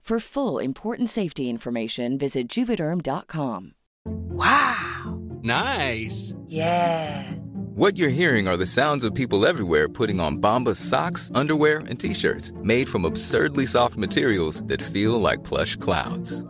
[0.00, 3.74] For full important safety information, visit juvederm.com.
[4.04, 5.20] Wow!
[5.42, 6.34] Nice.
[6.46, 7.30] Yeah!
[7.76, 12.00] What you're hearing are the sounds of people everywhere putting on Bombas socks, underwear, and
[12.00, 16.42] t-shirts made from absurdly soft materials that feel like plush clouds.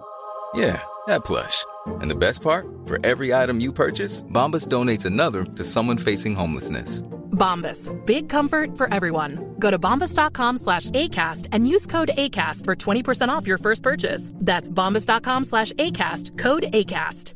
[0.54, 1.62] Yeah, that plush.
[1.86, 2.66] And the best part?
[2.86, 7.02] For every item you purchase, Bombas donates another to someone facing homelessness.
[7.40, 7.90] Bombas.
[8.06, 9.56] Big comfort for everyone.
[9.58, 14.32] Go to bombas.com slash ACAST and use code ACAST for 20% off your first purchase.
[14.34, 16.38] That's bombas.com slash ACAST.
[16.38, 17.34] Code ACAST.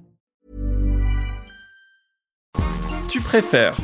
[3.09, 3.77] Tu préfères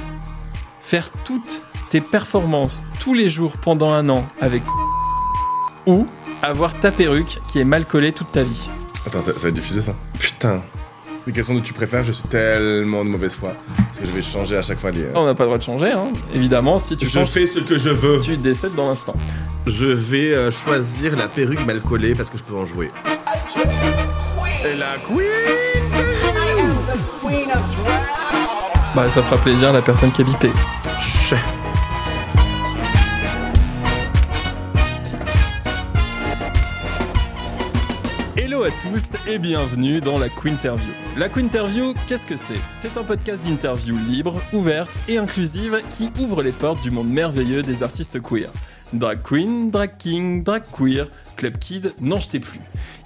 [0.81, 4.63] faire toutes tes performances tous les jours pendant un an avec
[5.87, 6.07] ou
[6.43, 8.69] avoir ta perruque qui est mal collée toute ta vie?
[9.07, 9.93] Attends, ça, ça va être diffusé ça?
[10.19, 10.63] Putain.
[11.27, 13.53] Les questions de tu préfères, je suis tellement de mauvaise foi.
[13.77, 15.07] Parce que je vais changer à chaque fois les.
[15.15, 16.09] On n'a pas le droit de changer, hein.
[16.35, 16.79] évidemment.
[16.79, 18.19] Si tu je changes, fais ce que je veux.
[18.21, 19.15] tu décèdes dans l'instant.
[19.67, 22.89] Je vais euh, choisir la perruque mal collée parce que je peux en jouer.
[24.65, 25.27] Et la queen
[28.95, 30.51] Bah, ça fera plaisir à la personne qui est bipée.
[30.99, 31.37] Chut.
[38.83, 40.93] Tous et bienvenue dans la Quinterview.
[41.17, 42.61] La Quinterview, qu'est-ce que c'est?
[42.73, 47.63] C'est un podcast d'interview libre, ouverte et inclusive qui ouvre les portes du monde merveilleux
[47.63, 48.51] des artistes queer.
[48.93, 52.61] Drag queen, drag king, drag queer, club kid, n'en jetez plus.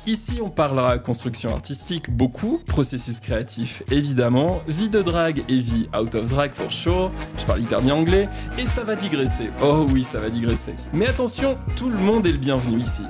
[0.07, 6.15] Ici, on parlera construction artistique beaucoup, processus créatif évidemment, vie de drag et vie out
[6.15, 9.51] of drag for sure, je parle hyper bien anglais, et ça va digresser.
[9.63, 10.75] Oh oui, ça va digresser.
[10.93, 13.03] Mais attention, tout le monde est le bienvenu ici.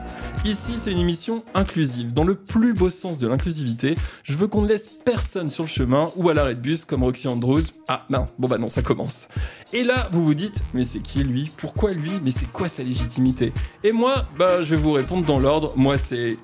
[0.44, 2.12] Ici, c'est une émission inclusive.
[2.12, 3.94] Dans le plus beau sens de l'inclusivité,
[4.24, 7.02] je veux qu'on ne laisse personne sur le chemin ou à l'arrêt de bus comme
[7.02, 7.62] Roxy Andrews.
[7.88, 9.26] Ah non, bon bah non, ça commence.
[9.72, 11.50] Et là, vous vous dites, mais c'est qui lui?
[11.56, 12.10] Pourquoi lui?
[12.22, 13.54] Mais c'est quoi sa légitimité?
[13.82, 15.72] Et moi, bah je vais vous répondre dans l'ordre.
[15.76, 16.36] Moi, c'est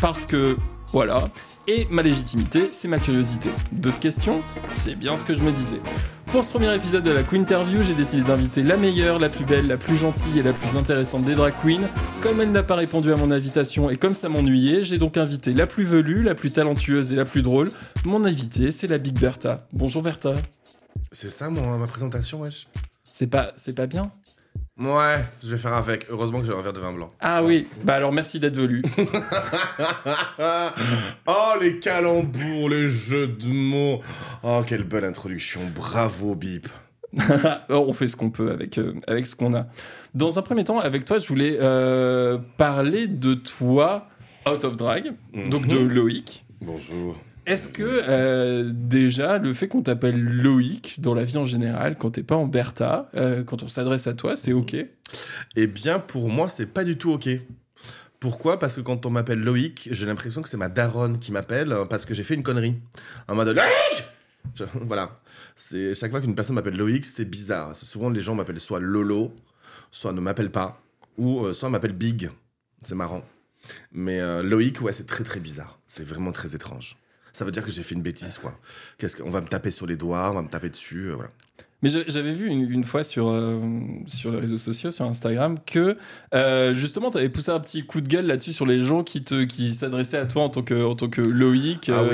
[0.00, 0.56] parce que
[0.92, 1.24] voilà.
[1.68, 3.48] Et ma légitimité, c'est ma curiosité.
[3.72, 4.40] D'autres questions
[4.76, 5.80] C'est bien ce que je me disais.
[6.26, 9.44] Pour ce premier épisode de la Queen Interview, j'ai décidé d'inviter la meilleure, la plus
[9.44, 11.88] belle, la plus gentille et la plus intéressante des drag queens.
[12.20, 15.54] Comme elle n'a pas répondu à mon invitation et comme ça m'ennuyait, j'ai donc invité
[15.54, 17.72] la plus velue, la plus talentueuse et la plus drôle.
[18.04, 19.66] Mon invitée, c'est la Big Bertha.
[19.72, 20.34] Bonjour Bertha.
[21.10, 22.68] C'est ça mon, ma présentation, wesh
[23.10, 24.12] C'est pas, c'est pas bien?
[24.78, 26.06] Ouais, je vais faire avec.
[26.10, 27.08] Heureusement que j'ai un verre de vin blanc.
[27.20, 28.82] Ah oui, bah alors merci d'être velu.
[31.26, 34.00] oh, les calembours, les jeux de mots.
[34.42, 35.60] Oh, quelle belle introduction.
[35.74, 36.68] Bravo, Bip.
[37.70, 39.66] on fait ce qu'on peut avec, euh, avec ce qu'on a.
[40.14, 44.08] Dans un premier temps, avec toi, je voulais euh, parler de toi,
[44.46, 45.12] out of drag,
[45.48, 46.44] donc de Loïc.
[46.60, 47.16] Bonjour.
[47.46, 52.10] Est-ce que euh, déjà le fait qu'on t'appelle Loïc dans la vie en général, quand
[52.10, 54.74] t'es pas en Bertha, euh, quand on s'adresse à toi, c'est ok?
[55.54, 57.28] Eh bien, pour moi, c'est pas du tout OK.
[58.18, 58.58] Pourquoi?
[58.58, 61.84] Parce que quand on m'appelle Loïc, j'ai l'impression que c'est ma daronne qui m'appelle euh,
[61.84, 62.74] parce que j'ai fait une connerie.
[63.28, 64.04] En mode Loïc
[64.56, 65.20] Je- Voilà.
[65.54, 67.76] C'est chaque fois qu'une personne m'appelle Loïc, c'est bizarre.
[67.76, 69.32] C'est Souvent, les gens m'appellent soit Lolo,
[69.92, 70.82] soit ne m'appellent pas,
[71.16, 72.28] ou euh, soit m'appellent Big.
[72.82, 73.22] C'est marrant.
[73.92, 75.78] Mais euh, Loïc, ouais, c'est très très bizarre.
[75.86, 76.96] C'est vraiment très étrange.
[77.36, 78.58] Ça veut dire que j'ai fait une bêtise, quoi.
[78.96, 81.30] Qu'est-ce qu'on va me taper sur les doigts, on va me taper dessus, euh, voilà.
[81.82, 83.60] Mais j'a- j'avais vu une, une fois sur, euh,
[84.06, 85.98] sur les réseaux sociaux, sur Instagram, que
[86.34, 89.20] euh, justement, tu avais poussé un petit coup de gueule là-dessus sur les gens qui
[89.22, 91.90] te qui s'adressaient à toi en tant que, en tant que Loïc.
[91.90, 92.08] Ah oui,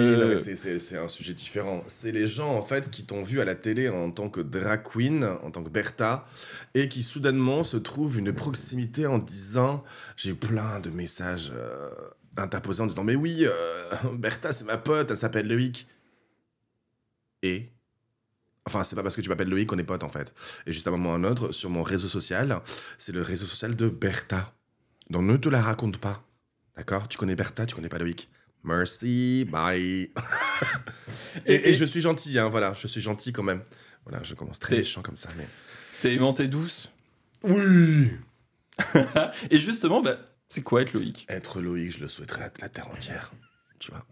[0.80, 1.84] c'est- un sujet différent.
[1.86, 4.82] C'est les gens, en fait, qui t'ont vu à la télé en tant que drag
[4.82, 6.26] queen, en tant que Bertha,
[6.74, 9.84] et qui soudainement se trouvent une proximité en disant
[10.16, 11.52] J'ai eu plein de messages
[12.36, 13.82] interposés en disant Mais oui, euh,
[14.14, 15.86] Bertha, c'est ma pote, elle s'appelle Loïc.
[17.42, 17.68] Et
[18.64, 20.32] Enfin, c'est pas parce que tu m'appelles Loïc qu'on est potes, en fait.
[20.66, 22.60] Et juste à un moment ou à un autre, sur mon réseau social,
[22.96, 24.54] c'est le réseau social de Bertha.
[25.10, 26.22] Donc ne te la raconte pas.
[26.76, 27.08] D'accord?
[27.08, 28.30] Tu connais Bertha, tu connais pas Loïc.
[28.62, 29.82] Merci, bye.
[31.46, 33.62] et, Et- et je suis gentil, hein, voilà, je suis gentil quand même.
[34.06, 35.48] Voilà, je commence très méchant comme ça, mais.
[36.00, 36.88] T'es aimante et douce?
[37.42, 38.12] Oui
[39.50, 40.18] Et justement, bah,
[40.52, 41.24] c'est quoi être Loïc?
[41.30, 43.32] Être Loïc, je le souhaiterais à la terre entière.
[43.78, 44.04] Tu vois?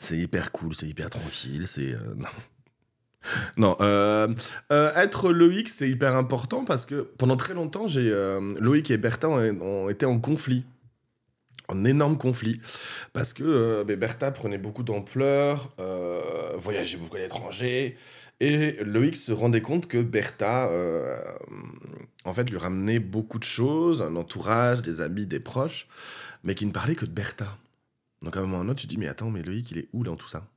[0.00, 1.92] C'est hyper cool, c'est hyper tranquille, c'est.
[1.92, 2.28] euh, non.
[3.56, 4.26] Non, euh,
[4.72, 8.10] euh, être Loïc, c'est hyper important parce que pendant très longtemps, j'ai
[8.58, 10.64] Loïc et Bertha ont, été en conflit.
[11.68, 12.60] En énorme conflit.
[13.12, 15.72] Parce que ben, Bertha prenait beaucoup d'ampleur,
[16.56, 17.96] voyageait beaucoup à l'étranger.
[18.42, 21.16] Et Loïc se rendait compte que Bertha, euh,
[22.24, 25.86] en fait, lui ramenait beaucoup de choses, un entourage, des amis, des proches,
[26.42, 27.56] mais qui ne parlait que de Bertha.
[28.20, 29.70] Donc à un moment ou à un autre, tu te dis, mais attends, mais Loïc,
[29.70, 30.48] il est où dans tout ça?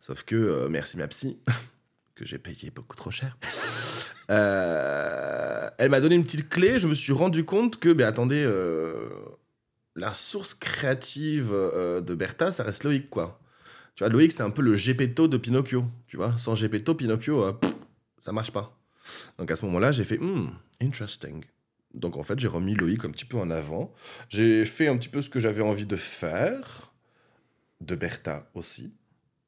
[0.00, 1.36] Sauf que, euh, merci ma psy,
[2.14, 3.36] que j'ai payé beaucoup trop cher,
[4.30, 8.50] euh, elle m'a donné une petite clé, je me suis rendu compte que, mais attendez,
[9.94, 13.38] la source créative de Bertha, ça reste Loïc, quoi.
[13.94, 16.36] Tu vois, Loïc, c'est un peu le Gepetto de Pinocchio, tu vois.
[16.38, 17.52] Sans Gepetto, Pinocchio, euh,
[18.22, 18.78] ça marche pas.
[19.38, 20.50] Donc à ce moment-là, j'ai fait, hmm,
[20.80, 21.44] interesting.
[21.94, 23.92] Donc en fait, j'ai remis Loïc un petit peu en avant.
[24.28, 26.92] J'ai fait un petit peu ce que j'avais envie de faire,
[27.80, 28.92] de Bertha aussi.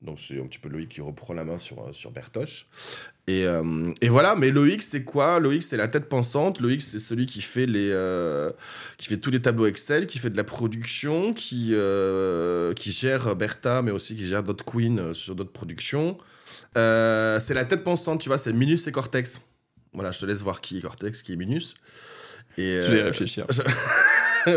[0.02, 2.66] Donc c'est un petit peu Loïc qui reprend la main sur, euh, sur Bertoche.
[3.28, 5.38] Et, euh, et voilà, mais Loïc, c'est quoi?
[5.38, 6.60] Loïc, c'est la tête pensante.
[6.60, 8.50] Loïc, c'est celui qui fait, les, euh,
[8.98, 13.36] qui fait tous les tableaux Excel, qui fait de la production, qui, euh, qui gère
[13.36, 16.18] Bertha, mais aussi qui gère d'autres queens sur d'autres productions.
[16.74, 19.40] C'est la tête pensante, tu vois, c'est Minus et Cortex.
[19.92, 21.74] Voilà, je te laisse voir qui est Cortex, qui est Minus.
[22.58, 23.46] Et, Je vais réfléchir.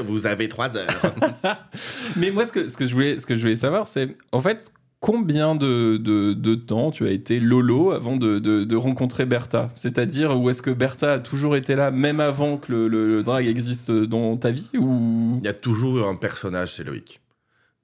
[0.05, 1.13] Vous avez trois heures.
[2.15, 4.41] Mais moi, ce que, ce que, je, voulais, ce que je voulais savoir, c'est en
[4.41, 4.71] fait,
[5.05, 9.71] combien de, de, temps tu as été Lolo avant de, de, de rencontrer Bertha?
[9.75, 13.21] C'est-à-dire, où est-ce que Bertha a toujours été là, même avant que le, le, le
[13.21, 15.37] drag existe dans ta vie ou...
[15.43, 17.21] Il y a toujours eu un personnage chez Loïc.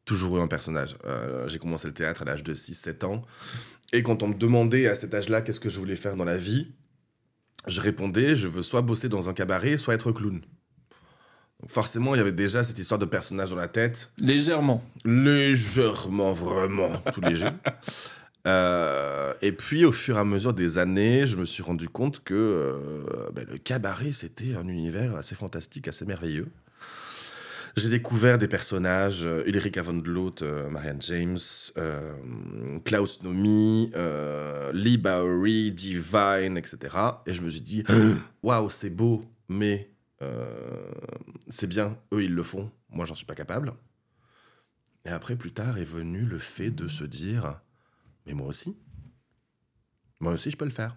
[0.03, 0.95] Toujours eu un personnage.
[1.05, 3.21] Euh, j'ai commencé le théâtre à l'âge de 6-7 ans.
[3.93, 6.37] Et quand on me demandait à cet âge-là qu'est-ce que je voulais faire dans la
[6.37, 6.71] vie,
[7.67, 10.41] je répondais je veux soit bosser dans un cabaret, soit être clown.
[11.67, 14.11] Forcément, il y avait déjà cette histoire de personnage dans la tête.
[14.19, 14.83] Légèrement.
[15.05, 17.47] Légèrement, vraiment, tout léger.
[18.47, 22.23] Euh, et puis, au fur et à mesure des années, je me suis rendu compte
[22.23, 26.47] que euh, ben, le cabaret, c'était un univers assez fantastique, assez merveilleux.
[27.77, 31.37] J'ai découvert des personnages, euh, Ulrika von Dloot, euh, Marianne James,
[32.83, 33.91] Klaus Nomi,
[34.73, 36.79] Lee Bowery, Divine, etc.
[37.27, 37.83] Et je me suis dit,
[38.41, 39.90] waouh, c'est beau, mais
[41.49, 43.73] c'est bien, eux ils le font, moi j'en suis pas capable.
[45.05, 47.61] Et après, plus tard, est venu le fait de se dire,
[48.25, 48.77] mais moi aussi,
[50.19, 50.95] moi aussi je peux le faire.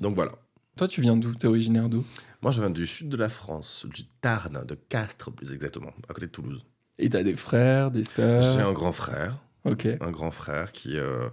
[0.00, 0.32] Donc voilà.
[0.76, 1.34] Toi, tu viens d'où?
[1.34, 2.04] T'es originaire d'où?
[2.42, 6.12] Moi, je viens du sud de la France, du Tarn, de Castres plus exactement, à
[6.12, 6.66] côté de Toulouse.
[6.98, 8.42] Et t'as des frères, des sœurs?
[8.42, 9.88] J'ai un grand frère, Ok.
[10.00, 11.28] un grand frère qui, euh,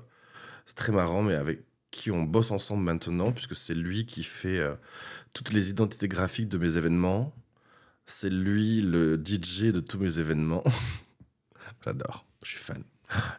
[0.65, 4.59] c'est très marrant, mais avec qui on bosse ensemble maintenant, puisque c'est lui qui fait
[4.59, 4.75] euh,
[5.33, 7.33] toutes les identités graphiques de mes événements.
[8.05, 10.63] C'est lui le DJ de tous mes événements.
[11.85, 12.83] J'adore, je suis fan.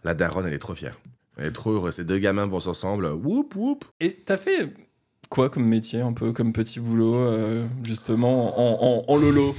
[0.04, 0.98] La daronne, elle est trop fière.
[1.36, 1.94] Elle est trop heureuse.
[1.94, 3.06] Ces deux gamins bossent ensemble.
[3.06, 3.84] Whoop, whoop.
[4.00, 4.72] Et t'as fait
[5.28, 9.54] quoi comme métier, un peu comme petit boulot, euh, justement, en, en, en lolo?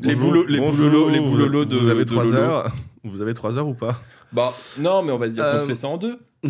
[0.00, 1.18] Les boulots, les boulolos, les
[1.64, 1.76] de.
[1.76, 2.72] Vous avez trois heures?
[3.04, 4.00] Vous avez trois heures ou pas?
[4.32, 6.18] Bah, non, mais on va se dire qu'on Euh, se fait ça en deux.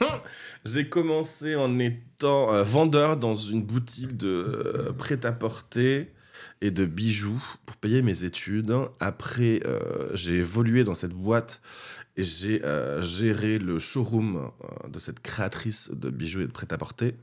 [0.64, 6.12] J'ai commencé en étant euh, vendeur dans une boutique de euh, prêt-à-porter
[6.60, 8.74] et de bijoux pour payer mes études.
[9.00, 11.60] Après, euh, j'ai évolué dans cette boîte
[12.16, 12.62] et j'ai
[13.00, 14.50] géré le showroom
[14.88, 17.14] de cette créatrice de bijoux et de prêt-à-porter.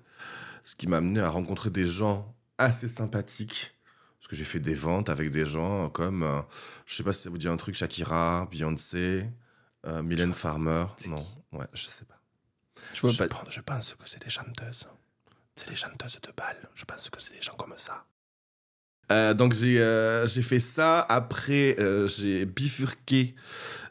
[0.64, 3.76] Ce qui m'a amené à rencontrer des gens assez sympathiques.
[4.20, 6.42] Parce que j'ai fait des ventes avec des gens comme, euh,
[6.86, 9.30] je sais pas si ça vous dit un truc, Shakira, Beyoncé,
[9.86, 10.86] euh, Mylène Farmer.
[11.08, 12.13] Non, ouais, je sais pas.
[12.94, 13.28] Je vois je, pas.
[13.28, 14.88] pense, je pense que c'est des chanteuses.
[15.56, 16.58] C'est des chanteuses de bal.
[16.76, 18.06] Je pense que c'est des gens comme ça.
[19.12, 21.02] Euh, donc j'ai euh, fait ça.
[21.02, 23.36] Après, euh, j'ai bifurqué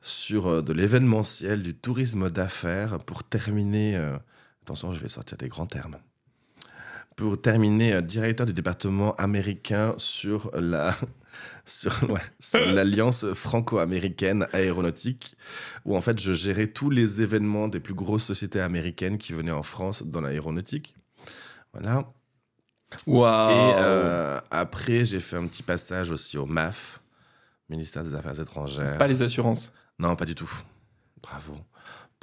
[0.01, 3.97] sur euh, de l'événementiel, du tourisme d'affaires pour terminer
[4.63, 5.99] Attention, je vais sortir des grands termes.
[7.17, 10.95] Pour terminer, directeur du département américain sur la
[11.65, 15.37] sur, ouais, sur l'alliance franco-américaine aéronautique,
[15.85, 19.53] où en fait je gérais tous les événements des plus grosses sociétés américaines qui venaient
[19.53, 20.95] en France dans l'aéronautique.
[21.73, 22.13] Voilà.
[23.07, 27.01] Waouh Et euh, après, j'ai fait un petit passage aussi au MAF,
[27.69, 28.99] ministère des Affaires étrangères.
[28.99, 29.73] Pas les assurances.
[29.99, 30.51] Non, pas du tout.
[31.23, 31.57] Bravo.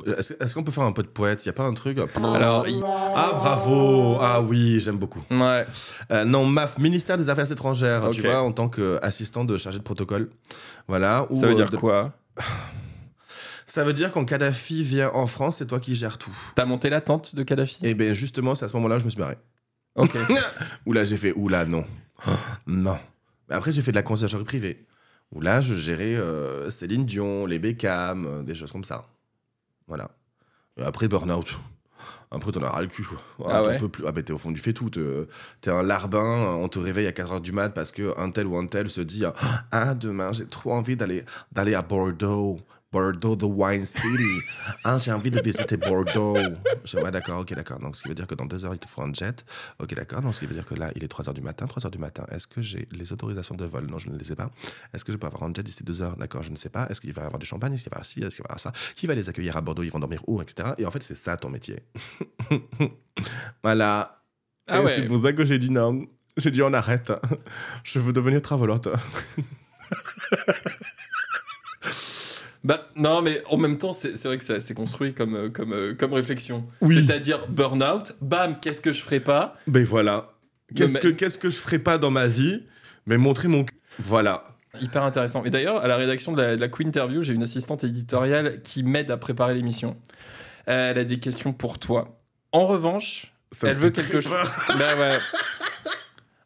[0.05, 1.43] Est-ce qu'on peut faire un peu de poète?
[1.45, 1.97] Il n'y a pas un truc?
[2.15, 2.83] Alors, il-
[3.15, 5.21] Ah, bravo Ah oui, j'aime beaucoup.
[5.31, 5.65] ouais.
[6.11, 9.83] Euh, non, MAF, ministère des Affaires étrangères, tu vois, en tant qu'assistant de chargé de
[9.83, 10.29] protocole.
[10.87, 11.27] Voilà.
[11.35, 12.13] Ça veut dire euh, de- quoi?
[13.65, 16.35] Ça veut dire quand Kadhafi vient en France, c'est toi qui gères tout.
[16.55, 17.85] T'as monté la tente de Kadhafi?
[17.85, 19.37] Et bien justement, c'est à ce moment-là que je me suis barré.
[19.95, 20.17] Ok.
[20.87, 21.85] Où là, j'ai fait, oula, non.
[22.67, 22.97] non.
[23.47, 24.87] Mais après, j'ai fait de la conciergerie privée.
[25.31, 29.05] Où là, je gérais euh, Céline Dion, les Beckham, des choses comme ça.
[29.89, 30.11] Voilà.
[30.77, 31.59] Et après, burn-out.
[32.31, 33.05] Après, t'en as ras le cul.
[33.43, 34.05] Ah t'en ouais peux plus.
[34.07, 34.89] Ah, ben, t'es au fond du fait tout.
[34.89, 38.57] T'es un larbin, on te réveille à 4h du mat parce que un tel ou
[38.57, 39.23] un tel se dit
[39.71, 42.59] Ah, demain, j'ai trop envie d'aller d'aller à Bordeaux.
[42.91, 44.41] Bordeaux, the wine city.
[44.83, 46.35] Ah, j'ai envie de visiter Bordeaux.
[46.83, 47.79] Je ouais, d'accord, ok, d'accord.
[47.79, 49.45] Donc, ce qui veut dire que dans deux heures, il te faut un jet.
[49.77, 50.21] Ok, d'accord.
[50.21, 51.67] Donc, ce qui veut dire que là, il est 3 heures du matin.
[51.67, 53.85] 3 heures du matin, est-ce que j'ai les autorisations de vol?
[53.85, 54.49] Non, je ne les ai pas.
[54.91, 56.17] Est-ce que je peux avoir un jet d'ici deux heures?
[56.17, 56.87] D'accord, je ne sais pas.
[56.89, 57.73] Est-ce qu'il va y avoir du champagne?
[57.73, 58.21] Est-ce qu'il va y avoir ci?
[58.21, 58.71] Est-ce qu'il va y avoir ça?
[58.95, 59.83] Qui va les accueillir à Bordeaux?
[59.83, 60.67] Ils vont dormir où Etc.
[60.79, 61.83] Et en fait, c'est ça ton métier.
[63.63, 64.23] voilà.
[64.67, 64.95] Ah ouais.
[64.95, 66.07] C'est pour ça que j'ai dit non.
[66.37, 67.11] J'ai dit on arrête.
[67.83, 68.87] Je veux devenir travelote.
[72.63, 75.93] Bah non, mais en même temps, c'est vrai que c'est construit comme, euh, comme, euh,
[75.93, 76.67] comme réflexion.
[76.81, 77.05] Oui.
[77.05, 80.33] C'est-à-dire burn-out, bam, qu'est-ce que je ferais pas Ben voilà.
[80.75, 82.63] Qu'est-ce que, qu'est-ce que je ferais pas dans ma vie
[83.07, 83.75] Mais montrer mon cul.
[83.99, 84.45] Voilà.
[84.79, 85.43] Hyper intéressant.
[85.45, 88.61] Et d'ailleurs, à la rédaction de la, de la Queen Interview, j'ai une assistante éditoriale
[88.61, 89.97] qui m'aide à préparer l'émission.
[90.65, 92.19] Elle a des questions pour toi.
[92.51, 94.31] En revanche, Ça elle veut quelque chose.
[94.67, 95.17] Bah ouais.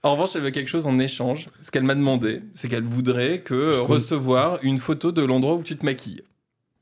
[0.06, 1.48] En revanche, elle veut quelque chose en échange.
[1.62, 3.88] Ce qu'elle m'a demandé, c'est qu'elle voudrait que compte.
[3.88, 6.24] recevoir une photo de l'endroit où tu te maquilles.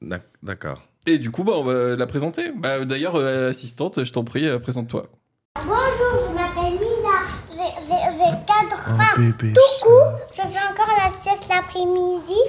[0.01, 0.81] D'ac- D'accord.
[1.05, 2.51] Et du coup, bah, on va la présenter.
[2.55, 5.03] Bah, D'ailleurs, euh, assistante, je t'en prie, euh, présente-toi.
[5.55, 7.19] Bonjour, je m'appelle Mila.
[7.51, 8.97] J'ai- J'ai j'ai 4 ans.
[9.53, 12.39] Tout court, je fais encore la sieste l'après-midi.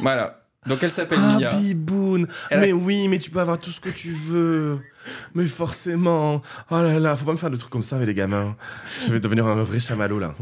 [0.00, 0.41] Voilà.
[0.66, 1.54] Donc elle s'appelle Ah, Mia.
[1.54, 2.28] Biboun.
[2.50, 4.78] Elle a- Mais oui, mais tu peux avoir tout ce que tu veux.
[5.34, 6.40] Mais forcément.
[6.70, 8.56] Oh là là, faut pas me faire de trucs comme ça avec les gamins.
[9.04, 10.34] Je vais devenir un vrai chamallow là.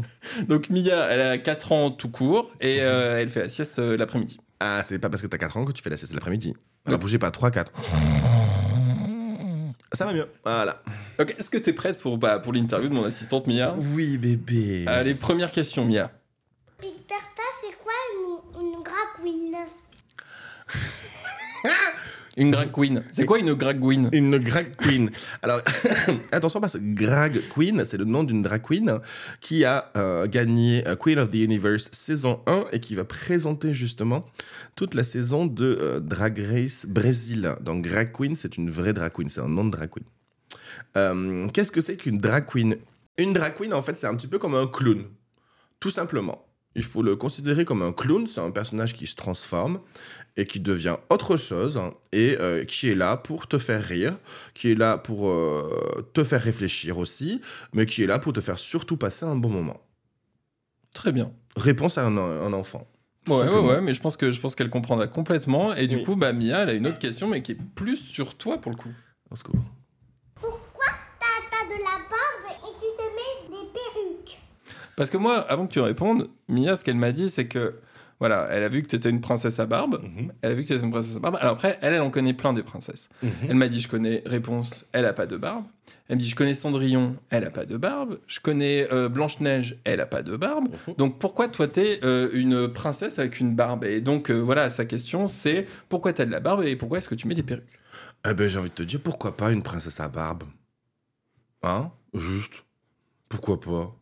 [0.47, 3.97] Donc Mia, elle a 4 ans tout court et euh, elle fait la sieste euh,
[3.97, 4.39] l'après-midi.
[4.59, 6.55] Ah, c'est pas parce que t'as 4 ans que tu fais la sieste l'après-midi.
[6.85, 7.71] Alors bougez pas, 3, 4.
[9.93, 10.27] Ça va mieux.
[10.45, 10.81] Voilà.
[11.17, 13.75] Donc est-ce que t'es prête pour, bah, pour l'interview de mon assistante Mia?
[13.95, 14.85] Oui, bébé.
[14.87, 16.11] Allez, première question Mia.
[16.79, 19.55] Peter Pan, c'est quoi une, une drag queen
[22.37, 23.03] Une drag queen.
[23.11, 24.09] C'est quoi une drag queen?
[24.13, 25.11] Une drag queen.
[25.41, 25.61] Alors,
[26.31, 28.99] attention parce que drag queen, c'est le nom d'une drag queen
[29.41, 33.73] qui a euh, gagné euh, Queen of the Universe saison 1 et qui va présenter
[33.73, 34.25] justement
[34.75, 37.53] toute la saison de euh, Drag Race Brésil.
[37.61, 41.49] Donc, drag queen, c'est une vraie drag queen, c'est un nom de drag queen.
[41.51, 42.77] Qu'est-ce que c'est qu'une drag queen?
[43.17, 45.03] Une drag queen, en fait, c'est un petit peu comme un clown,
[45.81, 46.45] tout simplement.
[46.75, 49.81] Il faut le considérer comme un clown, c'est un personnage qui se transforme
[50.37, 54.13] et qui devient autre chose hein, et euh, qui est là pour te faire rire,
[54.53, 57.41] qui est là pour euh, te faire réfléchir aussi,
[57.73, 59.81] mais qui est là pour te faire surtout passer un bon moment.
[60.93, 61.31] Très bien.
[61.57, 62.87] Réponse à un, un enfant.
[63.27, 65.75] Ouais, ouais, ouais, mais je pense que je pense qu'elle comprendra complètement.
[65.75, 66.03] Et du Oui.
[66.03, 68.71] coup, bah Mia, elle a une autre question, mais qui est plus sur toi pour
[68.71, 68.89] le coup.
[69.29, 69.59] Au secours.
[70.39, 70.47] T'as
[71.51, 74.10] t'as de la barbe et tu te mets des perruques?
[75.01, 77.73] Parce que moi, avant que tu répondes, Mia, ce qu'elle m'a dit, c'est que
[78.19, 79.99] voilà, elle a vu que tu étais une princesse à barbe.
[80.03, 80.31] Mhm.
[80.43, 81.37] Elle a vu que tu étais une princesse à barbe.
[81.41, 83.09] Alors après, elle, elle en connaît plein des princesses.
[83.49, 85.63] Elle m'a dit, je connais Réponse, elle a pas de barbe.
[86.07, 88.19] Elle me dit, je connais Cendrillon, elle a pas de barbe.
[88.27, 90.67] Je connais euh, Blanche-Neige, elle a pas de barbe.
[90.69, 90.93] Mhm.
[90.99, 93.85] Donc pourquoi toi, t'es euh, une princesse avec une barbe?
[93.85, 97.09] Et donc euh, voilà, sa question, c'est pourquoi t'as de la barbe et pourquoi est-ce
[97.09, 97.79] que tu mets des perruques?
[98.29, 100.43] Eh ben, j'ai envie de te dire, pourquoi pas une princesse à barbe?
[101.63, 101.89] Hein?
[102.13, 102.65] Juste.
[103.29, 103.95] Pourquoi pas?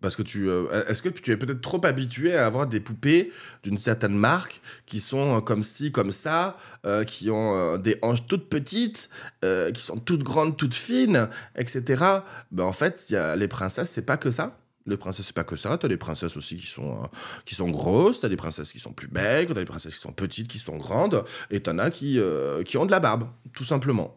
[0.00, 0.48] Parce que tu.
[0.48, 4.60] euh, Est-ce que tu es peut-être trop habitué à avoir des poupées d'une certaine marque
[4.86, 9.10] qui sont euh, comme ci, comme ça, euh, qui ont des hanches toutes petites,
[9.42, 12.04] qui sont toutes grandes, toutes fines, etc.
[12.52, 14.56] Ben, en fait, y a les princesses, c'est pas que ça.
[14.86, 15.76] Les princesses, c'est pas que ça.
[15.76, 17.06] T'as des princesses aussi qui sont, euh,
[17.44, 20.12] qui sont grosses, t'as des princesses qui sont plus maigres, t'as des princesses qui sont
[20.12, 22.20] petites, qui sont grandes, et t'en as qui,
[22.64, 24.16] qui ont de la barbe, tout simplement.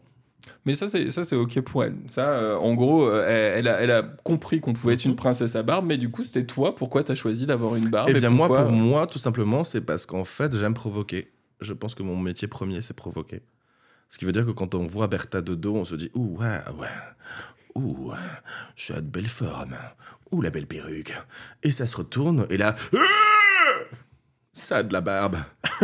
[0.64, 1.96] Mais ça, c'est ça, c'est ok pour elle.
[2.08, 5.16] Ça, euh, en gros, euh, elle, elle a, elle a compris qu'on pouvait être une
[5.16, 6.74] princesse à barbe, mais du coup, c'était toi.
[6.74, 10.06] Pourquoi t'as choisi d'avoir une barbe Eh bien, moi, pour moi, tout simplement, c'est parce
[10.06, 11.32] qu'en fait, j'aime provoquer.
[11.60, 13.42] Je pense que mon métier premier, c'est provoquer.
[14.10, 16.36] Ce qui veut dire que quand on voit Bertha de dos, on se dit Ouh,
[16.38, 16.88] ouais, ouais.
[17.74, 18.12] Ouh,
[18.76, 19.74] je suis à de belle forme.
[20.30, 21.14] Ouh, la belle perruque.
[21.62, 22.76] Et ça se retourne, et là.
[24.52, 25.36] Ça a de la barbe.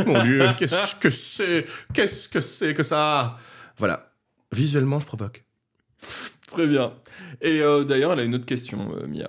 [0.05, 1.65] Mon Dieu, qu'est-ce que c'est?
[1.95, 3.38] Qu'est-ce que c'est que ça?
[3.79, 4.08] Voilà.
[4.52, 5.45] Visuellement, je provoque.
[6.47, 6.95] Très bien.
[7.40, 9.28] Et euh, d'ailleurs, elle a une autre question, euh, Mia.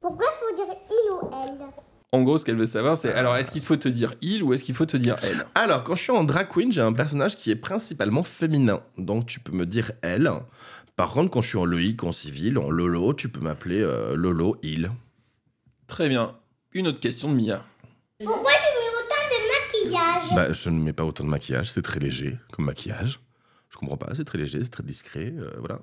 [0.00, 1.66] Pourquoi il faut dire il ou elle?
[2.12, 4.54] En gros, ce qu'elle veut savoir, c'est alors, est-ce qu'il faut te dire il ou
[4.54, 5.46] est-ce qu'il faut te dire elle?
[5.54, 8.80] Alors, quand je suis en drag queen, j'ai un personnage qui est principalement féminin.
[8.96, 10.30] Donc, tu peux me dire elle.
[10.96, 14.16] Par contre, quand je suis en Loïc, en civil, en Lolo, tu peux m'appeler euh,
[14.16, 14.90] Lolo, il.
[15.86, 16.34] Très bien.
[16.72, 17.64] Une autre question de Mia.
[18.24, 20.34] Pourquoi tu mets autant de maquillage?
[20.34, 23.20] Bah, je ne mets pas autant de maquillage, c'est très léger comme maquillage.
[23.78, 25.82] Je comprends pas, c'est très léger, c'est très discret, euh, voilà.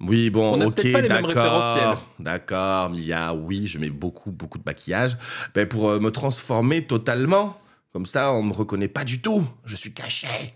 [0.00, 5.16] Oui, bon, On ok, d'accord, d'accord, Mia, oui, je mets beaucoup, beaucoup de maquillage,
[5.54, 7.58] ben, pour euh, me transformer totalement.
[7.94, 10.52] Comme ça, on me reconnaît pas du tout, je suis caché.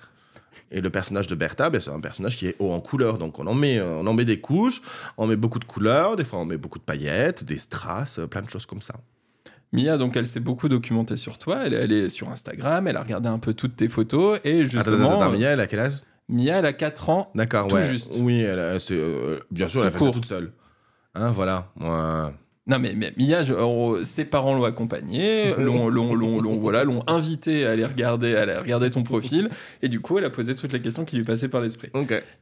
[0.71, 3.39] Et le personnage de Bertha, ben, c'est un personnage qui est haut en couleurs, donc
[3.39, 4.83] on en met, euh, on en met des couches,
[5.17, 8.43] on met beaucoup de couleurs, des fois on met beaucoup de paillettes, des strass, plein
[8.43, 8.97] de choses comme ça.
[9.73, 11.63] Mia, donc, elle s'est beaucoup documentée sur toi.
[11.65, 14.71] Elle est allée sur Instagram, elle a regardé un peu toutes tes photos et Attends,
[14.71, 15.09] justement.
[15.15, 15.95] attends, attends, euh, Mia, elle a quel âge?
[16.29, 17.31] Mia, elle a 4 ans.
[17.35, 17.83] D'accord, ouais.
[17.83, 18.13] juste.
[18.19, 20.53] Oui, elle a- euh, bien sûr, elle a fait ça toute seule.
[21.15, 21.71] Hein, voilà.
[21.77, 22.33] Moi,
[22.69, 27.05] Non, mais, mais Mia, je- ses parents l'ont accompagnée, l'ont, l'ont, l'ont, l'ont- voilà, l'ont
[27.07, 29.51] invitée à aller regarder, à aller regarder ton profil,
[29.83, 31.91] et du coup, elle a posé toutes les questions qui lui passaient par l'esprit.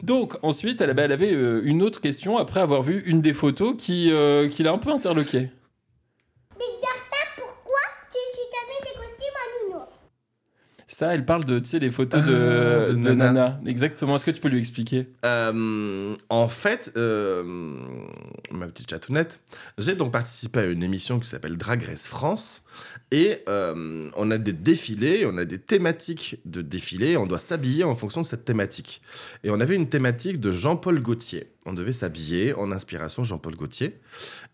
[0.02, 3.74] Donc, ensuite, elle, elle avait euh, une autre question après avoir vu une des photos
[3.76, 5.40] qui, euh, qui l'a un peu interloqué.
[6.58, 9.92] Big Bertha, pourquoi tu, tu te mets des costumes à nounours
[10.94, 13.32] Ça, elle parle de, tu sais, les photos Ah, de, de de Nana.
[13.32, 13.60] Nana.
[13.66, 14.14] Exactement.
[14.14, 15.08] Est-ce que tu peux lui expliquer?
[15.24, 17.42] Euh, en fait, euh,
[18.52, 19.40] ma petite chatounette,
[19.76, 22.62] j'ai donc participé à une émission qui s'appelle Drag Race France.
[23.10, 27.82] Et euh, on a des défilés, on a des thématiques de défilés, on doit s'habiller
[27.82, 29.02] en fonction de cette thématique.
[29.42, 31.50] Et on avait une thématique de Jean-Paul Gaultier.
[31.66, 33.98] On devait s'habiller en inspiration Jean-Paul Gaultier.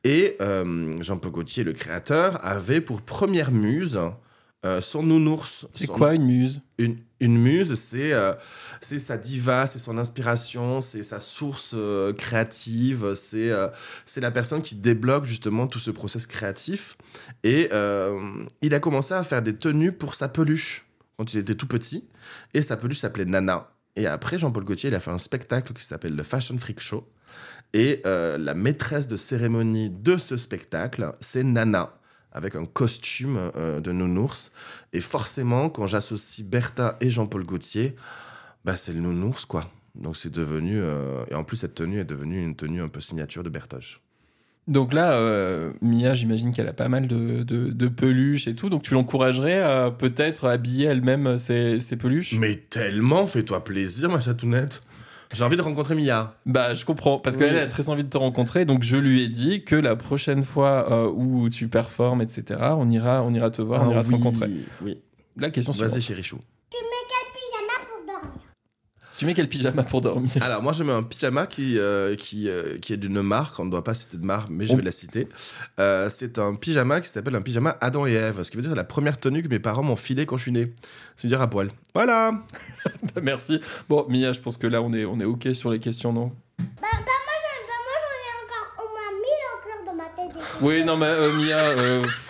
[0.05, 4.01] Et Jean-Paul Gaultier, le créateur, avait pour première muse
[4.65, 5.67] euh, son nounours.
[5.73, 6.61] C'est Son- quoi une muse?
[6.79, 8.35] Une, une muse, c'est euh,
[8.81, 13.51] c'est sa diva, c'est son inspiration, c'est sa source euh, créative, c'est
[14.07, 16.97] c'est la personne qui débloque justement tout ce process créatif.
[17.43, 17.69] Et
[18.63, 22.05] il a commencé à faire des tenues pour sa peluche quand il était tout petit.
[22.55, 23.71] Et sa peluche s'appelait Nana.
[23.97, 27.07] Et après, Jean-Paul Gaultier, il a fait un spectacle qui s'appelle le Fashion Freak Show.
[27.75, 31.93] Et la maîtresse de cérémonie de ce spectacle, c'est Nana,
[32.33, 34.53] avec un costume euh, de nounours.
[34.93, 37.97] Et forcément, quand j'associe Bertha et Jean-Paul Gaultier,
[38.65, 39.71] bah, c'est le nounours, quoi.
[39.95, 40.81] Donc c'est devenu...
[40.81, 44.01] euh, Et en plus, cette tenue est devenue une tenue un peu signature de Bertoche.
[44.69, 48.69] Donc là, euh, Mia, j'imagine qu'elle a pas mal de, de, de peluches et tout.
[48.69, 52.35] Donc tu l'encouragerais à peut-être habiller elle-même ses, ses peluches?
[52.39, 54.83] Mais tellement, fais-toi plaisir, ma chatounette.
[55.33, 56.35] J'ai envie de rencontrer Mia.
[56.45, 57.43] Bah, je comprends, parce Oui.
[57.45, 60.43] qu'elle a très envie de te rencontrer, donc je lui ai dit que la prochaine
[60.43, 64.09] fois euh, où tu performes, etc., on ira, on ira te voir, on ira te
[64.09, 64.51] Ah oui, rencontrer.
[64.83, 64.99] Oui.
[65.37, 65.93] La question suivante.
[65.93, 66.39] Vas-y, chéri chou.
[66.71, 68.41] Tu mets quel pyjama pour dormir
[69.21, 70.31] Tu mets quel pyjama pour dormir?
[70.41, 73.61] Alors, moi, je mets un pyjama qui, euh, qui, euh, qui est d'une marque.
[73.61, 75.29] On ne doit pas citer de marque, mais je On- vais la citer.
[75.79, 78.43] Euh, c'est un pyjama qui s'appelle un pyjama Adam et Ève.
[78.43, 80.53] Ce qui veut dire la première tenue que mes parents m'ont filée quand je suis
[80.53, 80.73] né.
[81.19, 81.71] C'est-à-dire à poil.
[81.95, 82.33] Voilà.
[83.23, 83.61] Merci.
[83.91, 86.33] Bon, Mia, je pense que là, on est, on est OK sur les questions, non?
[86.59, 87.05] Bah, bah moi,
[87.43, 90.43] j'en bah, ai encore au moins 1000 encore dans ma tête.
[90.63, 92.09] Oui, non, mais euh, Mia.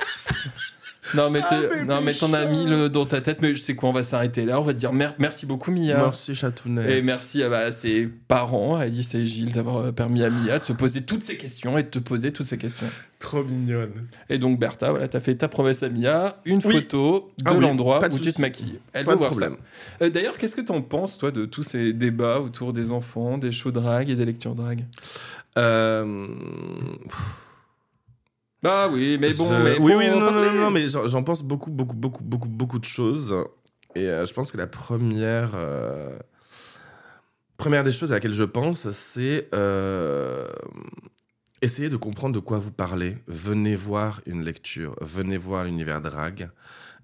[1.14, 3.62] Non, mais, t'es- bébé non, mais t'en as mis le, dans ta tête, mais je
[3.62, 4.60] sais quoi, on va s'arrêter là.
[4.60, 5.96] On va te dire mer- merci beaucoup, Mia.
[5.96, 6.88] Merci, chatounette.
[6.88, 10.30] Et merci à, bah, à ses parents, à Alice et Gilles, d'avoir euh, permis à
[10.30, 12.86] Mia de se poser toutes ces questions et de te poser toutes ces questions.
[13.18, 14.06] Trop mignonne.
[14.30, 16.74] Et donc, Bertha, voilà, t'as fait ta promesse à Mia, une Oui.
[16.74, 18.78] photo de Ah oui, l'endroit où tu te maquilles.
[18.92, 19.56] Elle Pas veut de voir problème.
[19.98, 20.06] ça.
[20.06, 23.52] Euh, D'ailleurs, qu'est-ce que t'en penses, toi, de tous ces débats autour des enfants, des
[23.52, 24.84] shows drag et des lectures drag
[25.58, 26.26] Euh...
[28.62, 31.22] Bah oui, mais bon, je- mais oui, oui, non, non, non, non, mais j'en j'en
[31.22, 33.34] pense beaucoup, beaucoup, beaucoup, beaucoup, beaucoup de choses.
[33.94, 36.16] Et euh, je pense que la première, euh,
[37.56, 40.46] première des choses à laquelle je pense, c'est euh,
[41.62, 43.16] essayer de comprendre de quoi vous parlez.
[43.26, 46.50] Venez voir une lecture, venez voir l'univers drag.